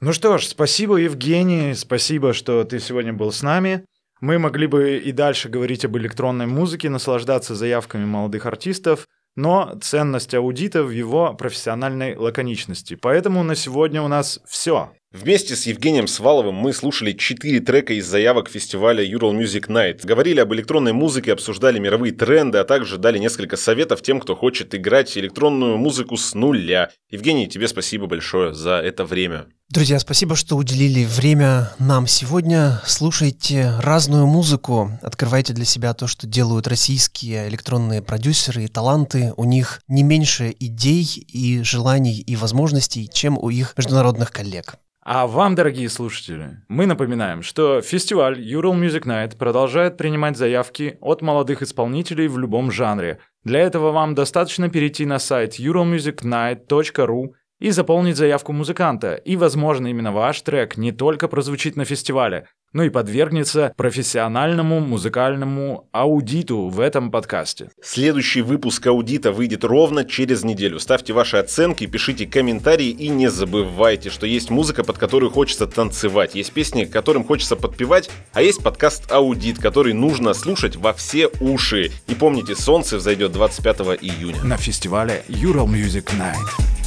Ну 0.00 0.12
что 0.12 0.38
ж, 0.38 0.46
спасибо, 0.46 0.96
Евгений, 0.96 1.74
спасибо, 1.74 2.32
что 2.32 2.64
ты 2.64 2.80
сегодня 2.80 3.12
был 3.12 3.30
с 3.30 3.42
нами. 3.42 3.84
Мы 4.22 4.38
могли 4.38 4.68
бы 4.68 4.98
и 4.98 5.10
дальше 5.10 5.48
говорить 5.48 5.84
об 5.84 5.96
электронной 5.96 6.46
музыке, 6.46 6.88
наслаждаться 6.88 7.56
заявками 7.56 8.04
молодых 8.04 8.46
артистов, 8.46 9.08
но 9.34 9.76
ценность 9.82 10.32
аудита 10.32 10.84
в 10.84 10.90
его 10.90 11.34
профессиональной 11.34 12.14
лаконичности. 12.14 12.94
Поэтому 12.94 13.42
на 13.42 13.56
сегодня 13.56 14.00
у 14.00 14.06
нас 14.06 14.40
все. 14.46 14.92
Вместе 15.12 15.56
с 15.56 15.66
Евгением 15.66 16.06
Сваловым 16.06 16.54
мы 16.54 16.72
слушали 16.72 17.12
четыре 17.12 17.60
трека 17.60 17.92
из 17.92 18.06
заявок 18.06 18.48
фестиваля 18.48 19.04
Ural 19.04 19.38
Music 19.38 19.66
Night. 19.68 20.06
Говорили 20.06 20.40
об 20.40 20.54
электронной 20.54 20.94
музыке, 20.94 21.34
обсуждали 21.34 21.78
мировые 21.78 22.14
тренды, 22.14 22.56
а 22.56 22.64
также 22.64 22.96
дали 22.96 23.18
несколько 23.18 23.58
советов 23.58 24.00
тем, 24.00 24.20
кто 24.20 24.34
хочет 24.34 24.74
играть 24.74 25.18
электронную 25.18 25.76
музыку 25.76 26.16
с 26.16 26.32
нуля. 26.32 26.90
Евгений, 27.10 27.46
тебе 27.46 27.68
спасибо 27.68 28.06
большое 28.06 28.54
за 28.54 28.76
это 28.76 29.04
время. 29.04 29.48
Друзья, 29.68 29.98
спасибо, 29.98 30.34
что 30.34 30.56
уделили 30.56 31.04
время 31.04 31.72
нам 31.78 32.06
сегодня. 32.06 32.80
Слушайте 32.86 33.70
разную 33.80 34.26
музыку, 34.26 34.98
открывайте 35.02 35.52
для 35.52 35.66
себя 35.66 35.92
то, 35.92 36.06
что 36.06 36.26
делают 36.26 36.66
российские 36.66 37.50
электронные 37.50 38.00
продюсеры 38.00 38.64
и 38.64 38.68
таланты. 38.68 39.34
У 39.36 39.44
них 39.44 39.82
не 39.88 40.04
меньше 40.04 40.54
идей 40.58 41.04
и 41.28 41.62
желаний 41.62 42.18
и 42.18 42.34
возможностей, 42.34 43.10
чем 43.12 43.36
у 43.36 43.50
их 43.50 43.74
международных 43.76 44.30
коллег. 44.30 44.78
А 45.04 45.26
вам, 45.26 45.56
дорогие 45.56 45.88
слушатели, 45.88 46.58
мы 46.68 46.86
напоминаем, 46.86 47.42
что 47.42 47.80
фестиваль 47.80 48.40
Ural 48.40 48.78
Music 48.80 49.02
Night 49.02 49.36
продолжает 49.36 49.96
принимать 49.96 50.36
заявки 50.36 50.96
от 51.00 51.22
молодых 51.22 51.60
исполнителей 51.60 52.28
в 52.28 52.38
любом 52.38 52.70
жанре. 52.70 53.18
Для 53.42 53.58
этого 53.58 53.90
вам 53.90 54.14
достаточно 54.14 54.68
перейти 54.68 55.04
на 55.04 55.18
сайт 55.18 55.58
uralmusicnight.ru 55.58 57.32
и 57.62 57.70
заполнить 57.70 58.16
заявку 58.16 58.52
музыканта, 58.52 59.14
и, 59.14 59.36
возможно, 59.36 59.86
именно 59.86 60.10
ваш 60.10 60.42
трек 60.42 60.76
не 60.76 60.90
только 60.90 61.28
прозвучит 61.28 61.76
на 61.76 61.84
фестивале, 61.84 62.48
но 62.72 62.82
и 62.82 62.90
подвергнется 62.90 63.72
профессиональному 63.76 64.80
музыкальному 64.80 65.88
аудиту 65.92 66.68
в 66.68 66.80
этом 66.80 67.12
подкасте. 67.12 67.70
Следующий 67.80 68.42
выпуск 68.42 68.84
аудита 68.88 69.30
выйдет 69.30 69.62
ровно 69.62 70.04
через 70.04 70.42
неделю. 70.42 70.80
Ставьте 70.80 71.12
ваши 71.12 71.36
оценки, 71.36 71.86
пишите 71.86 72.26
комментарии 72.26 72.88
и 72.88 73.08
не 73.08 73.30
забывайте, 73.30 74.10
что 74.10 74.26
есть 74.26 74.50
музыка, 74.50 74.82
под 74.82 74.98
которую 74.98 75.30
хочется 75.30 75.68
танцевать, 75.68 76.34
есть 76.34 76.52
песни, 76.52 76.84
которым 76.84 77.24
хочется 77.24 77.54
подпевать, 77.54 78.10
а 78.32 78.42
есть 78.42 78.60
подкаст 78.60 79.12
Аудит, 79.12 79.60
который 79.60 79.92
нужно 79.92 80.34
слушать 80.34 80.74
во 80.74 80.92
все 80.92 81.28
уши. 81.40 81.92
И 82.08 82.14
помните, 82.16 82.56
солнце 82.56 82.96
взойдет 82.96 83.30
25 83.30 83.80
июня. 84.00 84.42
На 84.42 84.56
фестивале 84.56 85.22
Ural 85.28 85.68
Music 85.68 86.06
Night. 86.18 86.81